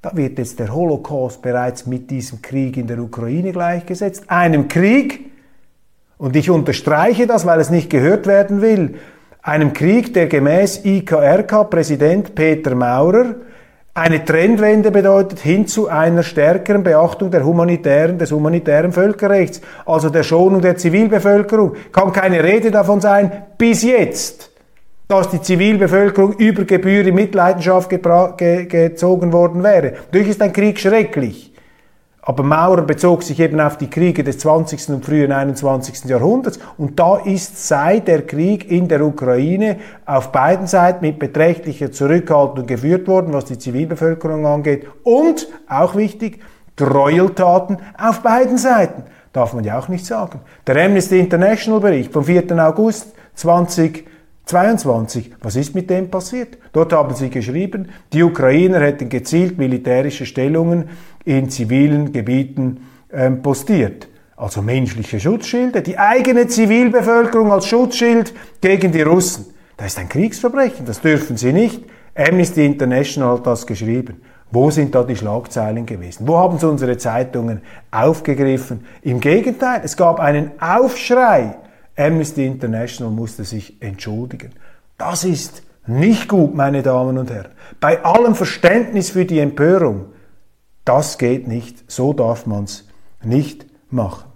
Da 0.01 0.15
wird 0.15 0.37
jetzt 0.37 0.59
der 0.59 0.73
Holocaust 0.73 1.41
bereits 1.41 1.85
mit 1.85 2.09
diesem 2.09 2.41
Krieg 2.41 2.77
in 2.77 2.87
der 2.87 2.99
Ukraine 2.99 3.51
gleichgesetzt, 3.51 4.29
einem 4.29 4.69
Krieg, 4.69 5.31
und 6.17 6.35
ich 6.35 6.49
unterstreiche 6.49 7.27
das, 7.27 7.45
weil 7.45 7.59
es 7.59 7.69
nicht 7.69 7.89
gehört 7.89 8.27
werden 8.27 8.61
will, 8.61 8.95
einem 9.41 9.73
Krieg, 9.73 10.13
der 10.13 10.27
gemäß 10.27 10.83
IKRK-Präsident 10.83 12.35
Peter 12.35 12.75
Maurer 12.75 13.35
eine 13.97 14.23
Trendwende 14.23 14.91
bedeutet 14.91 15.39
hin 15.39 15.65
zu 15.65 15.87
einer 15.87 16.21
stärkeren 16.21 16.83
Beachtung 16.83 17.31
der 17.31 17.43
humanitären, 17.43 18.19
des 18.19 18.31
humanitären 18.31 18.91
Völkerrechts, 18.91 19.59
also 19.87 20.11
der 20.11 20.21
Schonung 20.21 20.61
der 20.61 20.77
Zivilbevölkerung. 20.77 21.73
Kann 21.91 22.13
keine 22.13 22.43
Rede 22.43 22.69
davon 22.69 23.01
sein, 23.01 23.31
bis 23.57 23.81
jetzt, 23.81 24.51
dass 25.07 25.29
die 25.29 25.41
Zivilbevölkerung 25.41 26.33
über 26.33 26.65
Gebühr 26.65 27.07
in 27.07 27.15
Mitleidenschaft 27.15 27.89
ge 27.89 28.65
gezogen 28.65 29.33
worden 29.33 29.63
wäre. 29.63 29.93
Natürlich 30.05 30.29
ist 30.29 30.43
ein 30.43 30.53
Krieg 30.53 30.79
schrecklich. 30.79 31.51
Aber 32.27 32.43
Maurer 32.43 32.81
bezog 32.81 33.23
sich 33.23 33.39
eben 33.39 33.61
auf 33.61 33.77
die 33.77 33.89
Kriege 33.89 34.21
des 34.21 34.39
20. 34.39 34.89
und 34.89 35.05
frühen 35.05 35.31
21. 35.31 36.03
Jahrhunderts. 36.09 36.59
Und 36.77 36.99
da 36.99 37.15
ist 37.19 37.69
seit 37.69 38.09
der 38.09 38.23
Krieg 38.23 38.69
in 38.69 38.89
der 38.89 39.01
Ukraine 39.01 39.77
auf 40.05 40.33
beiden 40.33 40.67
Seiten 40.67 41.05
mit 41.05 41.19
beträchtlicher 41.19 41.89
Zurückhaltung 41.89 42.67
geführt 42.67 43.07
worden, 43.07 43.31
was 43.31 43.45
die 43.45 43.57
Zivilbevölkerung 43.57 44.45
angeht. 44.45 44.87
Und, 45.03 45.47
auch 45.69 45.95
wichtig, 45.95 46.41
Gräueltaten 46.75 47.77
auf 47.97 48.19
beiden 48.19 48.57
Seiten. 48.57 49.03
Darf 49.31 49.53
man 49.53 49.63
ja 49.63 49.79
auch 49.79 49.87
nicht 49.87 50.05
sagen. 50.05 50.41
Der 50.67 50.85
Amnesty 50.85 51.21
International 51.21 51.79
Bericht 51.79 52.11
vom 52.11 52.25
4. 52.25 52.43
August 52.61 53.13
2022. 53.35 55.31
Was 55.41 55.55
ist 55.55 55.75
mit 55.75 55.89
dem 55.89 56.11
passiert? 56.11 56.57
Dort 56.73 56.91
haben 56.91 57.15
sie 57.15 57.29
geschrieben, 57.29 57.87
die 58.11 58.21
Ukrainer 58.21 58.81
hätten 58.81 59.07
gezielt 59.07 59.57
militärische 59.57 60.25
Stellungen 60.25 60.89
in 61.27 61.49
zivilen 61.49 62.13
Gebieten 62.13 62.87
ähm, 63.11 63.41
postiert. 63.41 64.07
Also 64.37 64.61
menschliche 64.61 65.19
Schutzschilde, 65.19 65.81
die 65.81 65.97
eigene 65.97 66.47
Zivilbevölkerung 66.47 67.51
als 67.51 67.65
Schutzschild 67.65 68.33
gegen 68.61 68.91
die 68.93 69.01
Russen. 69.01 69.47
Das 69.75 69.87
ist 69.87 69.99
ein 69.99 70.07
Kriegsverbrechen, 70.07 70.85
das 70.85 71.01
dürfen 71.01 71.35
sie 71.35 71.51
nicht. 71.51 71.83
Amnesty 72.15 72.65
International 72.65 73.37
hat 73.37 73.45
das 73.45 73.67
geschrieben. 73.67 74.21
Wo 74.51 74.71
sind 74.71 74.95
da 74.95 75.03
die 75.03 75.17
Schlagzeilen 75.17 75.85
gewesen? 75.85 76.27
Wo 76.27 76.37
haben 76.37 76.55
es 76.55 76.63
unsere 76.63 76.97
Zeitungen 76.97 77.61
aufgegriffen? 77.91 78.85
Im 79.01 79.19
Gegenteil, 79.19 79.81
es 79.83 79.97
gab 79.97 80.21
einen 80.21 80.51
Aufschrei. 80.59 81.57
Amnesty 81.97 82.45
International 82.45 83.11
musste 83.11 83.43
sich 83.43 83.81
entschuldigen. 83.81 84.51
Das 84.97 85.25
ist 85.25 85.63
nicht 85.87 86.29
gut, 86.29 86.55
meine 86.55 86.83
Damen 86.83 87.17
und 87.17 87.29
Herren. 87.29 87.51
Bei 87.81 88.03
allem 88.05 88.35
Verständnis 88.35 89.09
für 89.09 89.25
die 89.25 89.39
Empörung, 89.39 90.05
das 90.87 91.17
geht 91.17 91.47
nicht, 91.47 91.91
so 91.91 92.13
darf 92.13 92.45
man 92.45 92.63
es 92.63 92.87
nicht 93.23 93.65
machen. 93.89 94.31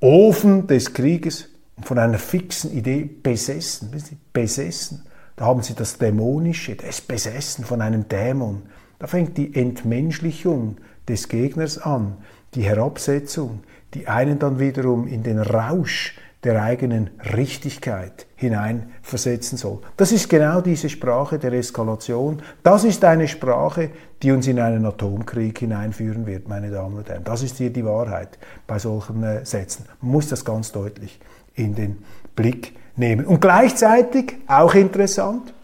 Ofen 0.00 0.66
des 0.66 0.94
Krieges 0.94 1.48
und 1.76 1.86
von 1.86 1.98
einer 1.98 2.18
fixen 2.18 2.72
Idee 2.72 3.04
besessen, 3.04 3.90
besessen. 4.32 5.04
Da 5.36 5.44
haben 5.44 5.62
sie 5.62 5.74
das 5.74 5.98
Dämonische, 5.98 6.72
ist 6.72 7.06
besessen 7.06 7.64
von 7.64 7.82
einem 7.82 8.08
Dämon. 8.08 8.62
Da 8.98 9.06
fängt 9.06 9.36
die 9.36 9.54
Entmenschlichung 9.54 10.78
des 11.06 11.28
Gegners 11.28 11.76
an, 11.78 12.16
die 12.54 12.62
Herabsetzung, 12.62 13.60
die 13.92 14.08
einen 14.08 14.38
dann 14.38 14.58
wiederum 14.58 15.06
in 15.06 15.22
den 15.22 15.38
Rausch 15.38 16.16
der 16.44 16.62
eigenen 16.62 17.10
Richtigkeit 17.34 18.25
hineinversetzen 18.36 19.56
soll. 19.56 19.78
Das 19.96 20.12
ist 20.12 20.28
genau 20.28 20.60
diese 20.60 20.88
Sprache 20.90 21.38
der 21.38 21.54
Eskalation. 21.54 22.42
Das 22.62 22.84
ist 22.84 23.02
eine 23.04 23.26
Sprache, 23.28 23.90
die 24.22 24.30
uns 24.30 24.46
in 24.46 24.60
einen 24.60 24.84
Atomkrieg 24.84 25.58
hineinführen 25.58 26.26
wird, 26.26 26.46
meine 26.48 26.70
Damen 26.70 26.98
und 26.98 27.08
Herren. 27.08 27.24
Das 27.24 27.42
ist 27.42 27.56
hier 27.56 27.70
die 27.70 27.84
Wahrheit 27.84 28.38
bei 28.66 28.78
solchen 28.78 29.22
äh, 29.22 29.44
Sätzen. 29.44 29.86
Man 30.02 30.12
muss 30.12 30.28
das 30.28 30.44
ganz 30.44 30.70
deutlich 30.70 31.18
in 31.54 31.74
den 31.74 32.04
Blick 32.34 32.74
nehmen. 32.96 33.24
Und 33.24 33.40
gleichzeitig, 33.40 34.36
auch 34.46 34.74
interessant, 34.74 35.54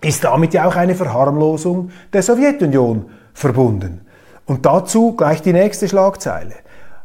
ist 0.00 0.24
damit 0.24 0.54
ja 0.54 0.66
auch 0.66 0.76
eine 0.76 0.96
Verharmlosung 0.96 1.90
der 2.12 2.22
Sowjetunion 2.22 3.10
verbunden. 3.32 4.00
Und 4.46 4.66
dazu 4.66 5.14
gleich 5.14 5.42
die 5.42 5.52
nächste 5.52 5.88
Schlagzeile. 5.88 6.54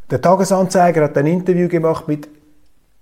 Der 0.10 0.22
Tagesanzeiger 0.22 1.04
hat 1.04 1.18
ein 1.18 1.28
Interview 1.28 1.68
gemacht 1.68 2.08
mit 2.08 2.30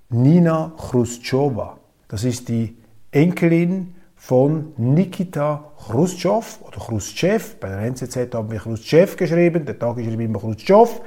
Nina 0.10 0.74
Khrushcheva. 0.78 1.78
Das 2.12 2.26
ist 2.26 2.50
die 2.50 2.76
Enkelin 3.12 3.95
von 4.17 4.74
Nikita 4.76 5.63
Khrushchev 5.78 6.60
oder 6.67 6.78
Khrushchev. 6.78 7.56
Bei 7.62 7.69
der 7.69 7.80
NZZ 7.84 8.36
haben 8.36 8.52
wir 8.52 8.60
Khrushchev 8.60 9.15
geschrieben, 9.15 9.63
der 9.65 9.80
Tag 9.80 9.95
geschrieben 9.95 10.24
immer 10.24 10.39
Khrushchev. 10.39 11.00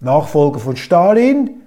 Nachfolger 0.00 0.58
von 0.58 0.74
Stalin, 0.76 1.60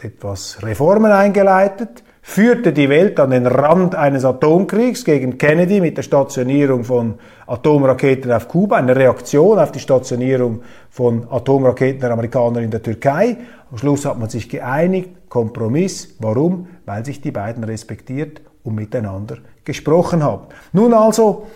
etwas 0.00 0.62
Reformen 0.62 1.10
eingeleitet, 1.10 2.04
führte 2.22 2.72
die 2.72 2.88
Welt 2.88 3.18
an 3.18 3.30
den 3.30 3.48
Rand 3.48 3.96
eines 3.96 4.24
Atomkriegs 4.24 5.04
gegen 5.04 5.36
Kennedy 5.36 5.80
mit 5.80 5.96
der 5.96 6.04
Stationierung 6.04 6.84
von 6.84 7.14
Atomraketen 7.48 8.30
auf 8.30 8.46
Kuba, 8.46 8.76
eine 8.76 8.94
Reaktion 8.94 9.58
auf 9.58 9.72
die 9.72 9.80
Stationierung 9.80 10.62
von 10.88 11.26
Atomraketen 11.28 12.02
der 12.02 12.12
Amerikaner 12.12 12.60
in 12.60 12.70
der 12.70 12.80
Türkei. 12.80 13.38
Am 13.72 13.76
Schluss 13.76 14.04
hat 14.06 14.20
man 14.20 14.28
sich 14.28 14.48
geeinigt, 14.48 15.28
Kompromiss. 15.28 16.14
Warum? 16.20 16.68
Weil 16.86 17.04
sich 17.04 17.20
die 17.20 17.30
beiden 17.30 17.64
respektiert 17.64 18.40
und 18.62 18.74
miteinander 18.74 19.38
gesprochen 19.64 20.22
haben. 20.22 20.46
Nun 20.72 20.92
also 20.94 21.46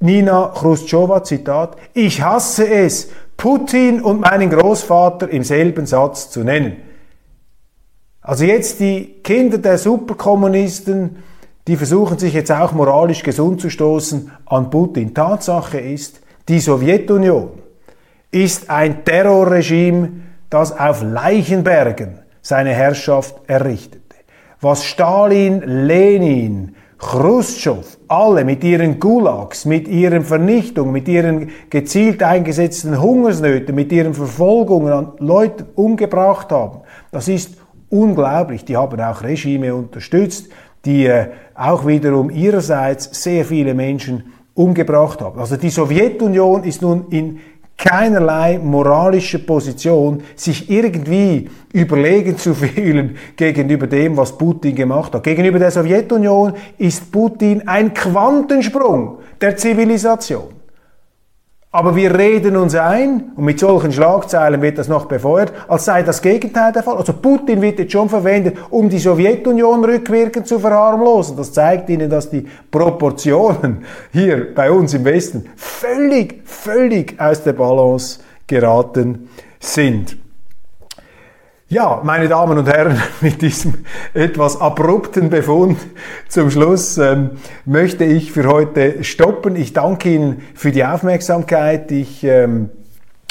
Nina 0.00 0.52
Khrushcheva, 0.54 1.22
Zitat, 1.24 1.76
ich 1.94 2.20
hasse 2.20 2.68
es, 2.68 3.10
Putin 3.36 4.02
und 4.02 4.20
meinen 4.20 4.50
Großvater 4.50 5.28
im 5.28 5.44
selben 5.44 5.86
Satz 5.86 6.30
zu 6.30 6.40
nennen. 6.40 6.76
Also 8.20 8.44
jetzt 8.44 8.80
die 8.80 9.20
Kinder 9.22 9.58
der 9.58 9.78
Superkommunisten, 9.78 11.16
die 11.66 11.76
versuchen 11.76 12.18
sich 12.18 12.34
jetzt 12.34 12.52
auch 12.52 12.72
moralisch 12.72 13.22
gesund 13.22 13.60
zu 13.60 13.70
stoßen 13.70 14.30
an 14.46 14.70
Putin. 14.70 15.14
Tatsache 15.14 15.78
ist, 15.78 16.20
die 16.48 16.60
Sowjetunion 16.60 17.50
ist 18.30 18.70
ein 18.70 19.04
Terrorregime, 19.04 20.10
das 20.50 20.76
auf 20.76 21.02
Leichenbergen 21.02 22.18
seine 22.42 22.70
Herrschaft 22.70 23.36
errichtete. 23.48 24.05
Was 24.60 24.84
Stalin, 24.84 25.62
Lenin, 25.86 26.74
Khrushchev, 26.98 27.98
alle 28.08 28.44
mit 28.44 28.64
ihren 28.64 28.98
Gulags, 28.98 29.66
mit 29.66 29.86
ihren 29.86 30.24
Vernichtungen, 30.24 30.92
mit 30.92 31.08
ihren 31.08 31.50
gezielt 31.68 32.22
eingesetzten 32.22 33.00
Hungersnöten, 33.00 33.74
mit 33.74 33.92
ihren 33.92 34.14
Verfolgungen 34.14 34.92
an 34.92 35.12
Leute 35.18 35.66
umgebracht 35.74 36.50
haben, 36.50 36.80
das 37.12 37.28
ist 37.28 37.58
unglaublich. 37.90 38.64
Die 38.64 38.76
haben 38.76 38.98
auch 39.00 39.22
Regime 39.22 39.74
unterstützt, 39.74 40.48
die 40.86 41.06
äh, 41.06 41.26
auch 41.54 41.86
wiederum 41.86 42.30
ihrerseits 42.30 43.22
sehr 43.22 43.44
viele 43.44 43.74
Menschen 43.74 44.32
umgebracht 44.54 45.20
haben. 45.20 45.38
Also 45.38 45.56
die 45.56 45.68
Sowjetunion 45.68 46.64
ist 46.64 46.80
nun 46.80 47.06
in 47.10 47.40
keinerlei 47.76 48.58
moralische 48.58 49.38
Position, 49.38 50.22
sich 50.34 50.70
irgendwie 50.70 51.50
überlegen 51.72 52.36
zu 52.36 52.54
fühlen 52.54 53.16
gegenüber 53.36 53.86
dem, 53.86 54.16
was 54.16 54.36
Putin 54.36 54.74
gemacht 54.74 55.14
hat. 55.14 55.22
Gegenüber 55.22 55.58
der 55.58 55.70
Sowjetunion 55.70 56.54
ist 56.78 57.12
Putin 57.12 57.66
ein 57.66 57.92
Quantensprung 57.92 59.18
der 59.40 59.56
Zivilisation. 59.56 60.55
Aber 61.76 61.94
wir 61.94 62.18
reden 62.18 62.56
uns 62.56 62.74
ein, 62.74 63.32
und 63.36 63.44
mit 63.44 63.60
solchen 63.60 63.92
Schlagzeilen 63.92 64.62
wird 64.62 64.78
das 64.78 64.88
noch 64.88 65.04
befeuert, 65.04 65.52
als 65.68 65.84
sei 65.84 66.02
das 66.02 66.22
Gegenteil 66.22 66.72
der 66.72 66.82
Fall. 66.82 66.96
Also 66.96 67.12
Putin 67.12 67.60
wird 67.60 67.78
jetzt 67.78 67.92
schon 67.92 68.08
verwendet, 68.08 68.56
um 68.70 68.88
die 68.88 68.98
Sowjetunion 68.98 69.84
rückwirkend 69.84 70.46
zu 70.46 70.58
verharmlosen. 70.58 71.36
Das 71.36 71.52
zeigt 71.52 71.90
Ihnen, 71.90 72.08
dass 72.08 72.30
die 72.30 72.48
Proportionen 72.70 73.84
hier 74.10 74.54
bei 74.54 74.70
uns 74.70 74.94
im 74.94 75.04
Westen 75.04 75.50
völlig, 75.54 76.40
völlig 76.46 77.20
aus 77.20 77.42
der 77.42 77.52
Balance 77.52 78.20
geraten 78.46 79.28
sind. 79.60 80.16
Ja, 81.68 82.00
meine 82.04 82.28
Damen 82.28 82.56
und 82.58 82.68
Herren, 82.68 83.02
mit 83.20 83.42
diesem 83.42 83.74
etwas 84.14 84.60
abrupten 84.60 85.30
Befund 85.30 85.76
zum 86.28 86.48
Schluss 86.50 86.96
ähm, 86.96 87.32
möchte 87.64 88.04
ich 88.04 88.30
für 88.32 88.46
heute 88.46 89.02
stoppen. 89.02 89.25
Ich 89.56 89.72
danke 89.72 90.14
Ihnen 90.14 90.42
für 90.54 90.72
die 90.72 90.84
Aufmerksamkeit. 90.84 91.90
Ich 91.92 92.24
ähm, 92.24 92.70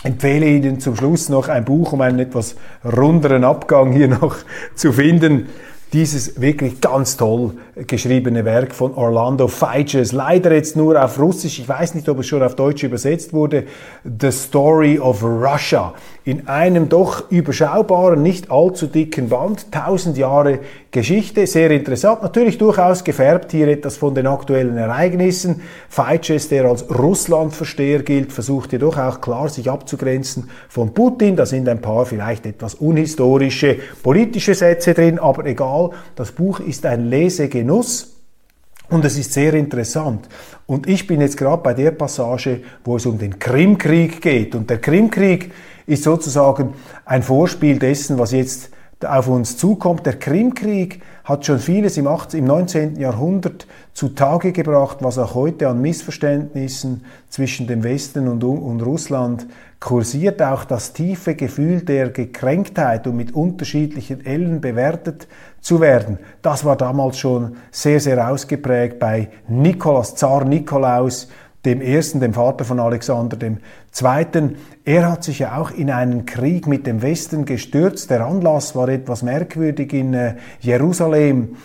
empfehle 0.03 0.45
Ihnen 0.45 0.79
zum 0.79 0.95
Schluss 0.95 1.29
noch 1.29 1.49
ein 1.49 1.65
Buch, 1.65 1.93
um 1.93 2.01
einen 2.01 2.19
etwas 2.19 2.55
runderen 2.83 3.43
Abgang 3.43 3.91
hier 3.91 4.07
noch 4.07 4.37
zu 4.75 4.93
finden 4.93 5.47
dieses 5.93 6.41
wirklich 6.41 6.81
ganz 6.81 7.17
toll 7.17 7.53
geschriebene 7.87 8.45
Werk 8.45 8.73
von 8.73 8.93
Orlando 8.93 9.47
Feiges, 9.47 10.13
leider 10.13 10.53
jetzt 10.53 10.77
nur 10.77 11.01
auf 11.03 11.19
Russisch, 11.19 11.59
ich 11.59 11.67
weiß 11.67 11.95
nicht, 11.95 12.07
ob 12.07 12.19
es 12.19 12.27
schon 12.27 12.41
auf 12.41 12.55
Deutsch 12.55 12.83
übersetzt 12.83 13.33
wurde, 13.33 13.65
The 14.03 14.31
Story 14.31 14.97
of 14.97 15.23
Russia, 15.23 15.93
in 16.23 16.47
einem 16.47 16.87
doch 16.87 17.29
überschaubaren, 17.29 18.21
nicht 18.21 18.49
allzu 18.49 18.87
dicken 18.87 19.27
Band, 19.27 19.67
1000 19.71 20.17
Jahre 20.17 20.59
Geschichte, 20.89 21.45
sehr 21.45 21.69
interessant, 21.71 22.23
natürlich 22.23 22.57
durchaus 22.57 23.03
gefärbt 23.03 23.51
hier 23.51 23.67
etwas 23.67 23.97
von 23.97 24.15
den 24.15 24.27
aktuellen 24.27 24.77
Ereignissen. 24.77 25.61
Feitsches, 25.89 26.47
der 26.47 26.63
als 26.65 26.89
Russlandversteher 26.89 28.01
gilt, 28.03 28.31
versucht 28.31 28.71
jedoch 28.71 28.97
auch 28.97 29.19
klar 29.19 29.49
sich 29.49 29.69
abzugrenzen 29.69 30.49
von 30.69 30.93
Putin. 30.93 31.35
Da 31.35 31.45
sind 31.45 31.67
ein 31.67 31.81
paar 31.81 32.05
vielleicht 32.05 32.45
etwas 32.45 32.75
unhistorische 32.75 33.75
politische 34.03 34.55
Sätze 34.55 34.93
drin, 34.93 35.19
aber 35.19 35.45
egal, 35.45 35.74
das 36.15 36.31
Buch 36.31 36.59
ist 36.59 36.85
ein 36.85 37.09
Lesegenuss. 37.09 38.11
Und 38.89 39.03
es 39.03 39.17
ist 39.17 39.33
sehr 39.33 39.55
interessant. 39.55 40.29
Und 40.67 40.88
ich 40.88 41.07
bin 41.07 41.19
jetzt 41.19 41.38
gerade 41.38 41.63
bei 41.63 41.73
der 41.73 41.91
Passage, 41.91 42.61
wo 42.83 42.97
es 42.97 43.05
um 43.07 43.17
den 43.17 43.39
Krimkrieg 43.39 44.21
geht. 44.21 44.53
Und 44.53 44.69
der 44.69 44.79
Krimkrieg 44.79 45.51
ist 45.88 46.03
sozusagen 46.03 46.73
ein 47.03 47.23
Vorspiel 47.23 47.79
dessen, 47.79 48.19
was 48.19 48.31
jetzt 48.31 48.69
auf 49.03 49.27
uns 49.27 49.58
zukommt. 49.58 50.05
Der 50.05 50.17
Krimkrieg 50.17 51.01
hat 51.23 51.45
schon 51.45 51.60
vieles 51.60 51.97
im, 51.97 52.08
18, 52.08 52.39
im 52.39 52.45
19. 52.45 52.99
Jahrhundert 52.99 53.67
zutage 53.93 54.51
gebracht, 54.51 54.97
was 55.01 55.17
auch 55.17 55.36
heute 55.36 55.67
an 55.67 55.81
Missverständnissen 55.81 57.03
zwischen 57.29 57.67
dem 57.67 57.84
Westen 57.84 58.27
und, 58.27 58.43
und 58.43 58.81
Russland 58.81 59.47
kursiert. 59.79 60.41
Auch 60.41 60.63
das 60.63 60.93
tiefe 60.93 61.36
Gefühl 61.36 61.81
der 61.81 62.10
Gekränktheit 62.10 63.08
und 63.08 63.17
mit 63.17 63.34
unterschiedlichen 63.34 64.25
Ellen 64.25 64.62
bewertet 64.62 65.27
zu 65.60 65.81
werden. 65.81 66.19
Das 66.41 66.63
war 66.63 66.75
damals 66.75 67.17
schon 67.17 67.58
sehr, 67.71 67.99
sehr 67.99 68.29
ausgeprägt 68.29 68.99
bei 68.99 69.29
Nikolaus, 69.47 70.15
Zar 70.15 70.45
Nikolaus, 70.45 71.27
dem 71.65 71.82
ersten, 71.82 72.19
dem 72.19 72.34
Vater 72.34 72.63
von 72.65 72.80
Alexander 72.80 73.38
dem 73.38 73.58
Zweiten. 73.91 74.58
Er 74.84 75.12
hat 75.12 75.23
sich 75.23 75.39
ja 75.39 75.58
auch 75.58 75.71
in 75.71 75.89
einen 75.89 76.25
Krieg 76.25 76.67
mit 76.67 76.86
dem 76.86 77.01
Westen 77.01 77.45
gestürzt. 77.45 78.10
Der 78.10 78.25
Anlass 78.25 78.75
war 78.75 78.88
etwas 78.89 79.23
merkwürdig. 79.23 79.93
In 79.93 80.13
äh, 80.13 80.36
Jerusalem 80.60 81.58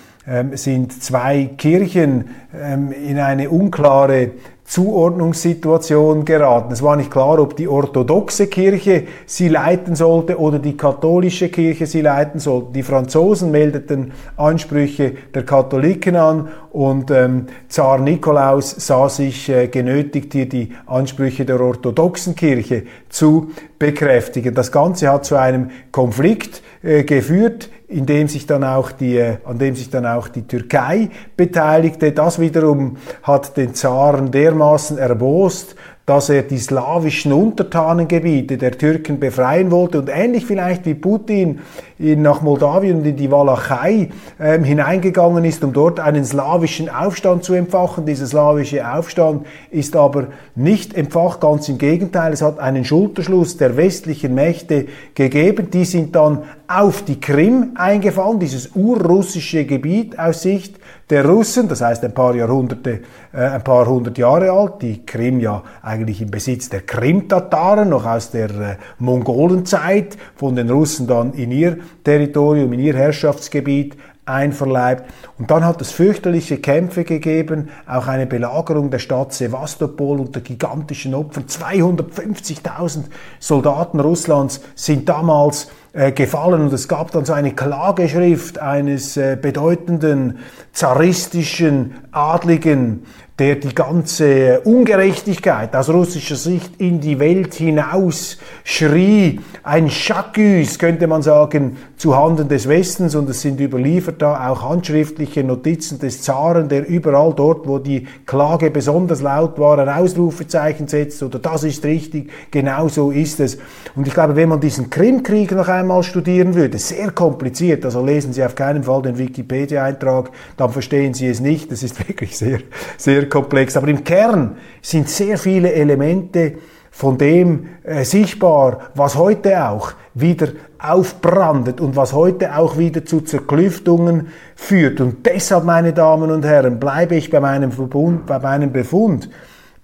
sind 0.52 1.02
zwei 1.02 1.50
Kirchen 1.56 2.26
ähm, 2.54 2.92
in 2.92 3.18
eine 3.18 3.48
unklare 3.48 4.32
Zuordnungssituation 4.70 6.24
geraten. 6.24 6.72
Es 6.72 6.80
war 6.80 6.94
nicht 6.94 7.10
klar, 7.10 7.40
ob 7.40 7.56
die 7.56 7.66
orthodoxe 7.66 8.46
Kirche 8.46 9.02
sie 9.26 9.48
leiten 9.48 9.96
sollte 9.96 10.38
oder 10.38 10.60
die 10.60 10.76
katholische 10.76 11.48
Kirche 11.48 11.86
sie 11.86 12.02
leiten 12.02 12.38
sollte. 12.38 12.74
Die 12.74 12.84
Franzosen 12.84 13.50
meldeten 13.50 14.12
Ansprüche 14.36 15.14
der 15.34 15.44
Katholiken 15.44 16.14
an 16.14 16.50
und 16.70 17.10
ähm, 17.10 17.46
Zar 17.68 17.98
Nikolaus 17.98 18.70
sah 18.70 19.08
sich 19.08 19.48
äh, 19.48 19.66
genötigt, 19.66 20.32
hier 20.34 20.48
die 20.48 20.70
Ansprüche 20.86 21.44
der 21.44 21.60
orthodoxen 21.60 22.36
Kirche 22.36 22.84
zu 23.08 23.50
bekräftigen. 23.76 24.54
Das 24.54 24.70
Ganze 24.70 25.10
hat 25.10 25.24
zu 25.24 25.34
einem 25.34 25.70
Konflikt 25.90 26.62
äh, 26.84 27.02
geführt 27.02 27.70
in 27.90 28.06
dem 28.06 28.28
sich 28.28 28.46
dann 28.46 28.62
auch 28.62 28.92
die, 28.92 29.16
äh, 29.16 29.36
an 29.44 29.58
dem 29.58 29.74
sich 29.74 29.90
dann 29.90 30.06
auch 30.06 30.28
die 30.28 30.42
Türkei 30.42 31.10
beteiligte. 31.36 32.12
Das 32.12 32.38
wiederum 32.38 32.96
hat 33.22 33.56
den 33.56 33.74
Zaren 33.74 34.30
dermaßen 34.30 34.96
erbost, 34.96 35.74
dass 36.10 36.28
er 36.28 36.42
die 36.42 36.58
slawischen 36.58 37.32
Untertanengebiete 37.32 38.58
der 38.58 38.72
Türken 38.72 39.20
befreien 39.20 39.70
wollte 39.70 40.00
und 40.00 40.10
ähnlich 40.12 40.44
vielleicht 40.44 40.84
wie 40.84 40.94
Putin 40.94 41.60
in, 42.00 42.22
nach 42.22 42.42
Moldawien 42.42 42.98
und 42.98 43.06
in 43.06 43.16
die 43.16 43.30
Walachei 43.30 44.08
ähm, 44.40 44.64
hineingegangen 44.64 45.44
ist, 45.44 45.62
um 45.62 45.72
dort 45.72 46.00
einen 46.00 46.24
slawischen 46.24 46.88
Aufstand 46.88 47.44
zu 47.44 47.54
entfachen. 47.54 48.06
Dieser 48.06 48.26
slawische 48.26 48.92
Aufstand 48.92 49.46
ist 49.70 49.94
aber 49.94 50.28
nicht 50.56 50.94
entfacht, 50.94 51.40
ganz 51.40 51.68
im 51.68 51.78
Gegenteil. 51.78 52.32
Es 52.32 52.42
hat 52.42 52.58
einen 52.58 52.84
Schulterschluss 52.84 53.56
der 53.56 53.76
westlichen 53.76 54.34
Mächte 54.34 54.86
gegeben. 55.14 55.70
Die 55.70 55.84
sind 55.84 56.16
dann 56.16 56.42
auf 56.70 57.02
die 57.02 57.18
Krim 57.18 57.72
eingefallen, 57.74 58.38
dieses 58.38 58.76
urrussische 58.76 59.64
Gebiet 59.64 60.16
aus 60.20 60.42
Sicht 60.42 60.76
der 61.10 61.26
Russen, 61.26 61.66
das 61.66 61.80
heißt 61.80 62.04
ein 62.04 62.14
paar 62.14 62.36
Jahrhunderte, 62.36 63.00
äh, 63.32 63.38
ein 63.38 63.64
paar 63.64 63.88
hundert 63.88 64.18
Jahre 64.18 64.52
alt, 64.52 64.74
die 64.80 65.04
Krim 65.04 65.40
ja 65.40 65.64
eigentlich 65.82 66.22
im 66.22 66.30
Besitz 66.30 66.68
der 66.68 66.82
Krim-Tataren, 66.82 67.88
noch 67.88 68.06
aus 68.06 68.30
der 68.30 68.50
äh, 68.50 68.76
Mongolenzeit, 69.00 70.16
von 70.36 70.54
den 70.54 70.70
Russen 70.70 71.08
dann 71.08 71.32
in 71.32 71.50
ihr 71.50 71.78
Territorium, 72.04 72.72
in 72.72 72.78
ihr 72.78 72.94
Herrschaftsgebiet 72.94 73.96
einverleibt. 74.24 75.12
Und 75.38 75.50
dann 75.50 75.64
hat 75.64 75.80
es 75.80 75.90
fürchterliche 75.90 76.58
Kämpfe 76.58 77.02
gegeben, 77.02 77.68
auch 77.88 78.06
eine 78.06 78.26
Belagerung 78.26 78.90
der 78.90 79.00
Stadt 79.00 79.32
Sevastopol 79.32 80.20
unter 80.20 80.40
gigantischen 80.40 81.14
Opfern. 81.14 81.46
250.000 81.46 83.06
Soldaten 83.40 83.98
Russlands 83.98 84.60
sind 84.76 85.08
damals 85.08 85.68
gefallen. 85.92 86.62
Und 86.62 86.72
es 86.72 86.88
gab 86.88 87.10
dann 87.12 87.24
so 87.24 87.32
eine 87.32 87.52
Klageschrift 87.52 88.58
eines 88.58 89.16
äh, 89.16 89.36
bedeutenden 89.40 90.38
zaristischen 90.72 91.94
Adligen, 92.12 93.04
der 93.40 93.56
die 93.56 93.74
ganze 93.74 94.60
Ungerechtigkeit 94.60 95.74
aus 95.74 95.88
russischer 95.88 96.36
Sicht 96.36 96.78
in 96.78 97.00
die 97.00 97.18
Welt 97.18 97.54
hinaus 97.54 98.36
schrie. 98.64 99.40
Ein 99.62 99.88
Chacus, 99.88 100.78
könnte 100.78 101.06
man 101.06 101.22
sagen, 101.22 101.78
zu 101.96 102.14
Handen 102.14 102.48
des 102.48 102.68
Westens 102.68 103.14
und 103.14 103.30
es 103.30 103.40
sind 103.40 103.58
überliefert 103.58 104.20
da 104.20 104.50
auch 104.50 104.68
handschriftliche 104.68 105.42
Notizen 105.42 105.98
des 105.98 106.20
Zaren, 106.20 106.68
der 106.68 106.86
überall 106.86 107.32
dort, 107.34 107.66
wo 107.66 107.78
die 107.78 108.06
Klage 108.26 108.70
besonders 108.70 109.22
laut 109.22 109.58
war, 109.58 109.78
ein 109.78 109.88
Ausrufezeichen 109.88 110.86
setzt 110.86 111.22
oder 111.22 111.38
das 111.38 111.64
ist 111.64 111.82
richtig, 111.86 112.30
genau 112.50 112.88
so 112.88 113.10
ist 113.10 113.40
es. 113.40 113.56
Und 113.96 114.06
ich 114.06 114.12
glaube, 114.12 114.36
wenn 114.36 114.50
man 114.50 114.60
diesen 114.60 114.90
Krimkrieg 114.90 115.52
noch 115.52 115.68
einmal 115.68 116.02
studieren 116.02 116.54
würde, 116.54 116.76
sehr 116.76 117.10
kompliziert, 117.10 117.86
also 117.86 118.04
lesen 118.04 118.34
Sie 118.34 118.44
auf 118.44 118.54
keinen 118.54 118.82
Fall 118.82 119.00
den 119.00 119.16
Wikipedia-Eintrag, 119.16 120.30
dann 120.58 120.70
verstehen 120.70 121.14
Sie 121.14 121.26
es 121.26 121.40
nicht, 121.40 121.72
das 121.72 121.82
ist 121.82 122.06
wirklich 122.08 122.36
sehr, 122.36 122.58
sehr 122.98 123.29
komplex. 123.30 123.76
Aber 123.76 123.88
im 123.88 124.04
Kern 124.04 124.56
sind 124.82 125.08
sehr 125.08 125.38
viele 125.38 125.72
Elemente 125.72 126.54
von 126.90 127.16
dem 127.16 127.68
äh, 127.84 128.04
sichtbar, 128.04 128.90
was 128.94 129.16
heute 129.16 129.68
auch 129.68 129.92
wieder 130.12 130.48
aufbrandet 130.78 131.80
und 131.80 131.96
was 131.96 132.12
heute 132.12 132.56
auch 132.56 132.76
wieder 132.76 133.04
zu 133.04 133.20
Zerklüftungen 133.20 134.28
führt. 134.56 135.00
Und 135.00 135.24
deshalb, 135.24 135.64
meine 135.64 135.92
Damen 135.92 136.30
und 136.30 136.44
Herren, 136.44 136.80
bleibe 136.80 137.14
ich 137.14 137.30
bei 137.30 137.40
meinem, 137.40 137.72
Verbund, 137.72 138.26
bei 138.26 138.38
meinem 138.38 138.72
Befund. 138.72 139.30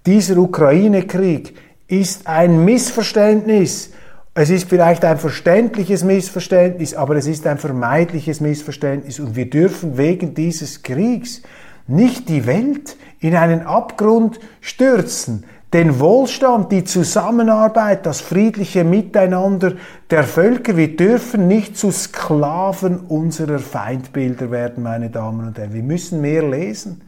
Dieser 0.05 0.37
Ukraine-Krieg 0.37 1.55
ist 1.87 2.27
ein 2.27 2.65
Missverständnis. 2.65 3.91
Es 4.33 4.49
ist 4.49 4.69
vielleicht 4.69 5.03
ein 5.03 5.17
verständliches 5.17 6.03
Missverständnis, 6.03 6.93
aber 6.93 7.15
es 7.15 7.25
ist 7.25 7.47
ein 7.47 7.57
vermeidliches 7.57 8.39
Missverständnis. 8.39 9.19
Und 9.19 9.35
wir 9.35 9.49
dürfen 9.49 9.97
wegen 9.97 10.35
dieses 10.35 10.83
Kriegs 10.83 11.41
nicht 11.87 12.29
die 12.29 12.45
Welt 12.45 12.97
in 13.19 13.35
einen 13.35 13.61
Abgrund 13.61 14.39
stürzen. 14.61 15.45
Den 15.73 15.99
Wohlstand, 15.99 16.71
die 16.71 16.85
Zusammenarbeit, 16.85 18.05
das 18.05 18.21
friedliche 18.21 18.85
Miteinander 18.85 19.73
der 20.09 20.23
Völker, 20.23 20.77
wir 20.77 20.95
dürfen 20.95 21.47
nicht 21.47 21.77
zu 21.77 21.91
Sklaven 21.91 23.01
unserer 23.01 23.59
Feindbilder 23.59 24.49
werden, 24.49 24.83
meine 24.83 25.09
Damen 25.09 25.45
und 25.45 25.57
Herren. 25.57 25.73
Wir 25.73 25.83
müssen 25.83 26.21
mehr 26.21 26.47
lesen, 26.47 27.01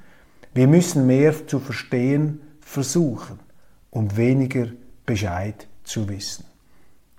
wir 0.54 0.68
müssen 0.68 1.08
mehr 1.08 1.48
zu 1.48 1.60
verstehen 1.60 2.42
versuchen 2.60 3.40
und 3.92 4.18
weniger 4.18 4.68
Bescheid 5.06 5.68
zu 5.84 6.10
wissen. 6.10 6.46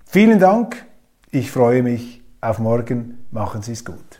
Vielen 0.05 0.39
Dank, 0.39 0.85
ich 1.31 1.51
freue 1.51 1.83
mich 1.83 2.23
auf 2.41 2.59
morgen, 2.59 3.27
machen 3.31 3.63
Sie 3.63 3.73
es 3.73 3.85
gut. 3.85 4.20